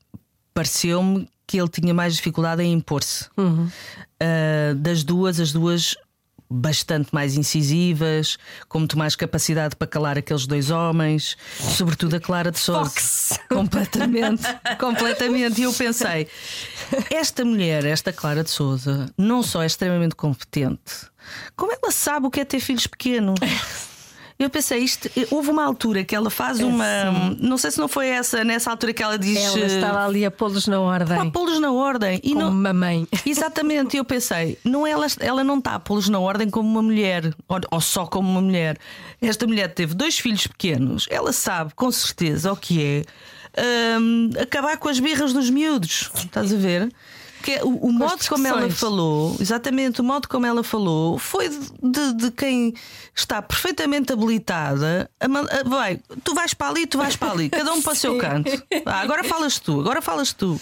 pareceu-me 0.53 1.27
que 1.49 1.59
ele 1.59 1.67
tinha 1.67 1.95
mais 1.95 2.15
dificuldade 2.15 2.61
em 2.61 2.73
impor-se. 2.73 3.25
Uhum. 3.35 3.65
Uh, 3.65 4.75
das 4.75 5.03
duas, 5.03 5.39
as 5.39 5.51
duas 5.51 5.97
bastante 6.47 7.09
mais 7.11 7.35
incisivas, 7.35 8.37
com 8.67 8.79
muito 8.79 8.97
mais 8.97 9.15
capacidade 9.15 9.75
para 9.75 9.87
calar 9.87 10.17
aqueles 10.17 10.45
dois 10.45 10.69
homens, 10.69 11.35
sobretudo 11.59 12.15
a 12.15 12.19
Clara 12.19 12.51
de 12.51 12.59
Souza. 12.59 12.89
Fox. 12.89 13.39
Completamente, 13.49 14.43
completamente. 14.79 15.61
E 15.61 15.63
eu 15.63 15.73
pensei, 15.73 16.27
esta 17.11 17.43
mulher, 17.43 17.85
esta 17.85 18.13
Clara 18.13 18.43
de 18.43 18.49
Souza, 18.49 19.11
não 19.17 19.43
só 19.43 19.63
é 19.63 19.65
extremamente 19.65 20.15
competente, 20.15 21.07
como 21.55 21.71
ela 21.71 21.91
sabe 21.91 22.27
o 22.27 22.31
que 22.31 22.39
é 22.39 22.45
ter 22.45 22.59
filhos 22.59 22.87
pequenos. 22.87 23.35
Eu 24.41 24.49
pensei, 24.49 24.79
isto, 24.79 25.09
houve 25.31 25.49
uma 25.49 25.65
altura 25.65 26.01
que 26.05 26.15
ela 26.15 26.29
faz 26.29 26.61
é 26.61 26.65
uma. 26.65 27.35
Não 27.41 27.57
sei 27.57 27.71
se 27.71 27.77
não 27.77 27.89
foi 27.89 28.07
essa, 28.07 28.41
nessa 28.41 28.71
altura 28.71 28.93
que 28.93 29.03
ela 29.03 29.19
diz. 29.19 29.37
Ela 29.37 29.65
estava 29.65 30.05
ali 30.05 30.23
a 30.23 30.31
pô-los 30.31 30.65
na 30.65 30.79
ordem. 30.79 31.17
A 31.17 31.29
pô-los 31.29 31.59
na 31.59 31.73
ordem. 31.73 32.21
E 32.23 32.29
como 32.29 32.45
não... 32.45 32.49
uma 32.49 32.71
mãe. 32.71 33.05
Exatamente, 33.25 33.97
eu 33.97 34.05
pensei, 34.05 34.57
não 34.63 34.87
ela, 34.87 35.07
ela 35.19 35.43
não 35.43 35.57
está 35.57 35.75
a 35.75 35.79
pô-los 35.79 36.07
na 36.07 36.19
ordem 36.19 36.49
como 36.49 36.69
uma 36.69 36.81
mulher, 36.81 37.33
ou, 37.49 37.59
ou 37.69 37.81
só 37.81 38.05
como 38.07 38.29
uma 38.29 38.41
mulher. 38.41 38.77
Esta 39.21 39.45
mulher 39.45 39.73
teve 39.73 39.93
dois 39.93 40.17
filhos 40.17 40.47
pequenos, 40.47 41.05
ela 41.09 41.33
sabe 41.33 41.73
com 41.75 41.91
certeza 41.91 42.53
o 42.53 42.55
que 42.55 42.81
é. 42.81 43.99
Um, 43.99 44.29
acabar 44.41 44.77
com 44.77 44.87
as 44.87 45.01
birras 45.01 45.33
dos 45.33 45.49
miúdos. 45.49 46.09
Estás 46.15 46.53
a 46.53 46.55
ver? 46.55 46.89
Porque 47.39 47.57
o, 47.63 47.87
o 47.87 47.93
modo 47.93 48.21
como 48.27 48.45
ela 48.45 48.69
falou, 48.69 49.37
exatamente, 49.39 50.01
o 50.01 50.03
modo 50.03 50.27
como 50.27 50.45
ela 50.45 50.61
falou, 50.61 51.17
foi 51.17 51.47
de, 51.47 52.13
de 52.13 52.31
quem 52.31 52.73
está 53.15 53.41
perfeitamente 53.41 54.11
habilitada. 54.11 55.09
A, 55.19 55.25
a, 55.25 55.63
vai, 55.63 56.01
tu 56.21 56.35
vais 56.35 56.53
para 56.53 56.67
ali, 56.67 56.85
tu 56.85 56.97
vais 56.97 57.15
para 57.15 57.31
ali, 57.31 57.49
cada 57.49 57.73
um 57.73 57.81
para 57.81 57.93
o 57.93 57.95
seu 57.95 58.17
canto. 58.19 58.51
Ah, 58.85 58.99
agora 58.99 59.23
falas 59.23 59.57
tu, 59.57 59.79
agora 59.79 60.01
falas 60.01 60.33
tu. 60.33 60.59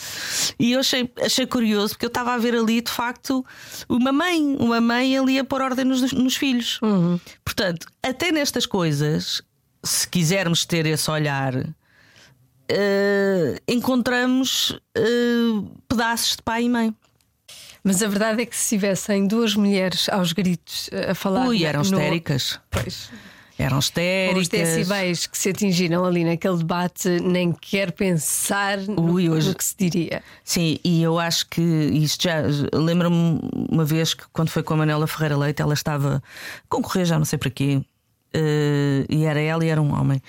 E 0.59 0.73
eu 0.73 0.79
achei, 0.79 1.11
achei 1.19 1.47
curioso 1.47 1.95
porque 1.95 2.05
eu 2.05 2.09
estava 2.09 2.33
a 2.33 2.37
ver 2.37 2.55
ali, 2.55 2.79
de 2.79 2.91
facto, 2.91 3.43
uma 3.89 4.11
mãe, 4.11 4.55
uma 4.59 4.79
mãe 4.79 5.17
ali 5.17 5.39
a 5.39 5.43
pôr 5.43 5.63
ordem 5.63 5.83
nos, 5.83 6.11
nos 6.13 6.35
filhos. 6.35 6.79
Uhum. 6.83 7.19
Portanto, 7.43 7.87
até 8.03 8.31
nestas 8.31 8.67
coisas, 8.67 9.41
se 9.83 10.07
quisermos 10.07 10.63
ter 10.63 10.85
esse 10.85 11.09
olhar 11.09 11.53
uh, 12.71 13.57
encontramos 13.67 14.71
uh, 14.71 15.69
pedaços 15.87 16.35
de 16.35 16.43
pai 16.43 16.63
e 16.63 16.69
mãe. 16.69 16.95
Mas 17.83 18.03
a 18.03 18.07
verdade 18.07 18.41
é 18.41 18.45
que 18.45 18.55
se 18.55 18.75
tivessem 18.75 19.27
duas 19.27 19.55
mulheres 19.55 20.09
aos 20.09 20.33
gritos 20.33 20.89
a 21.09 21.15
falar. 21.15 21.47
Ui, 21.47 21.63
eram 21.63 21.79
no... 21.79 21.85
histéricas. 21.85 22.59
Pois. 22.69 23.09
Eram 23.57 23.79
histéricas. 23.79 24.41
Os 24.43 24.47
decibéis 24.49 25.25
que 25.25 25.37
se 25.37 25.49
atingiram 25.49 26.05
ali 26.05 26.23
naquele 26.23 26.57
debate, 26.57 27.09
nem 27.21 27.51
quer 27.51 27.91
pensar 27.91 28.77
no, 28.77 29.13
Ui, 29.13 29.29
hoje- 29.29 29.49
no 29.49 29.55
que 29.55 29.63
se 29.63 29.75
diria. 29.75 30.23
Sim, 30.43 30.79
e 30.83 31.01
eu 31.01 31.17
acho 31.17 31.47
que 31.47 31.61
isto 31.61 32.23
já. 32.23 32.43
Lembro-me 32.73 33.39
uma 33.69 33.83
vez 33.85 34.13
que, 34.13 34.25
quando 34.31 34.49
foi 34.49 34.61
com 34.61 34.75
a 34.75 34.77
Manela 34.77 35.07
Ferreira 35.07 35.37
Leite, 35.37 35.61
ela 35.61 35.73
estava 35.73 36.17
a 36.17 36.21
concorrer, 36.69 37.05
já 37.05 37.17
não 37.17 37.25
sei 37.25 37.39
para 37.39 37.49
quê, 37.49 37.81
eh, 38.33 39.05
e 39.09 39.23
era 39.23 39.39
ela 39.39 39.65
e 39.65 39.69
era 39.69 39.81
um 39.81 39.91
homem. 39.99 40.21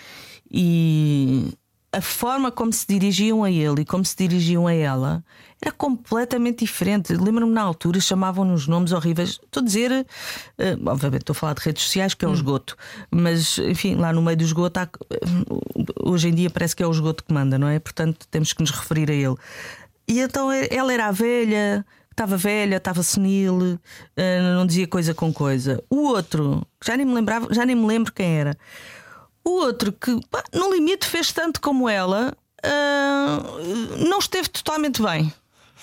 E 0.51 1.53
a 1.93 2.01
forma 2.03 2.51
como 2.51 2.73
se 2.73 2.87
dirigiam 2.87 3.43
a 3.43 3.51
ele 3.51 3.81
e 3.81 3.85
como 3.85 4.05
se 4.05 4.15
dirigiam 4.17 4.67
a 4.67 4.75
ela 4.75 5.25
era 5.61 5.73
completamente 5.73 6.61
diferente. 6.65 7.13
Lembro-me 7.15 7.53
na 7.53 7.63
altura, 7.63 7.99
chamavam-nos 8.01 8.69
nomes 8.69 8.93
horríveis. 8.93 9.41
Estou 9.43 9.61
a 9.63 9.65
dizer, 9.65 10.07
eh, 10.59 10.77
obviamente, 10.87 11.23
estou 11.23 11.33
a 11.33 11.35
falar 11.35 11.55
de 11.55 11.63
redes 11.63 11.83
sociais, 11.83 12.15
que 12.15 12.25
é 12.25 12.29
o 12.29 12.33
esgoto, 12.33 12.77
mas 13.11 13.59
enfim, 13.59 13.95
lá 13.97 14.13
no 14.13 14.23
meio 14.23 14.37
do 14.37 14.45
esgoto, 14.45 14.79
há- 14.81 14.89
hoje 16.05 16.29
em 16.29 16.35
dia 16.35 16.51
parece 16.51 16.77
que 16.77 16.83
é 16.83 16.87
o 16.87 16.91
esgoto 16.91 17.25
que 17.25 17.33
manda, 17.33 17.59
não 17.59 17.67
é? 17.69 17.79
Portanto, 17.79 18.27
temos 18.31 18.53
que 18.53 18.61
nos 18.61 18.71
referir 18.71 19.11
a 19.11 19.15
ele. 19.15 19.35
E 20.07 20.21
então 20.21 20.51
ela 20.53 20.93
era 20.93 21.07
a 21.07 21.13
velha, 21.13 21.85
estava 22.11 22.37
velha, 22.37 22.77
estava 22.77 23.03
senil, 23.03 23.79
eh, 24.17 24.41
não 24.55 24.67
dizia 24.67 24.87
coisa 24.87 25.13
com 25.15 25.33
coisa. 25.33 25.83
O 25.91 26.05
outro, 26.09 26.65
já 26.85 26.97
nem 26.97 27.05
me 27.07 27.15
lembrava, 27.15 27.53
já 27.53 27.65
nem 27.67 27.75
me 27.75 27.87
lembro 27.87 28.13
quem 28.13 28.39
era. 28.39 28.57
O 29.49 29.63
outro 29.63 29.91
que 29.93 30.21
pá, 30.31 30.45
no 30.53 30.71
limite 30.71 31.07
fez 31.07 31.33
tanto 31.33 31.59
como 31.59 31.89
ela, 31.89 32.37
ah, 32.63 33.39
não 34.07 34.19
esteve 34.19 34.47
totalmente 34.49 35.01
bem. 35.01 35.33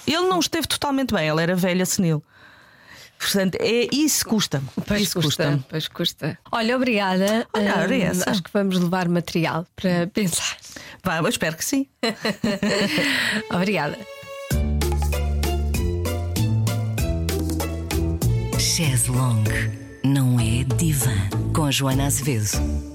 Ele 0.05 0.27
não 0.27 0.39
esteve 0.39 0.67
totalmente 0.67 1.15
bem, 1.15 1.27
ela 1.27 1.41
era 1.41 1.55
velha 1.55 1.83
senil. 1.83 2.23
Portanto, 3.17 3.55
é 3.59 3.87
isso 3.91 4.23
custa. 4.23 4.61
Pois 4.85 5.01
isso 5.01 5.19
custa, 5.19 5.45
custa. 5.51 5.65
pois 5.67 5.87
custa. 5.87 6.37
Olha, 6.51 6.75
obrigada. 6.75 7.47
Olha, 7.53 7.73
Hum, 8.13 8.21
acho 8.27 8.43
que 8.43 8.51
vamos 8.53 8.77
levar 8.79 9.09
material 9.09 9.65
para 9.75 10.05
pensar. 10.13 10.57
Vá, 11.03 11.17
eu 11.17 11.27
espero 11.27 11.57
que 11.57 11.65
sim. 11.65 11.87
Obrigada. 13.51 13.97
Chaise 18.59 19.09
Longue 19.09 19.71
não 20.03 20.39
é 20.39 20.63
divã. 20.75 21.11
Com 21.53 21.65
a 21.65 21.71
Joana 21.71 22.05
Azevedo. 22.05 22.94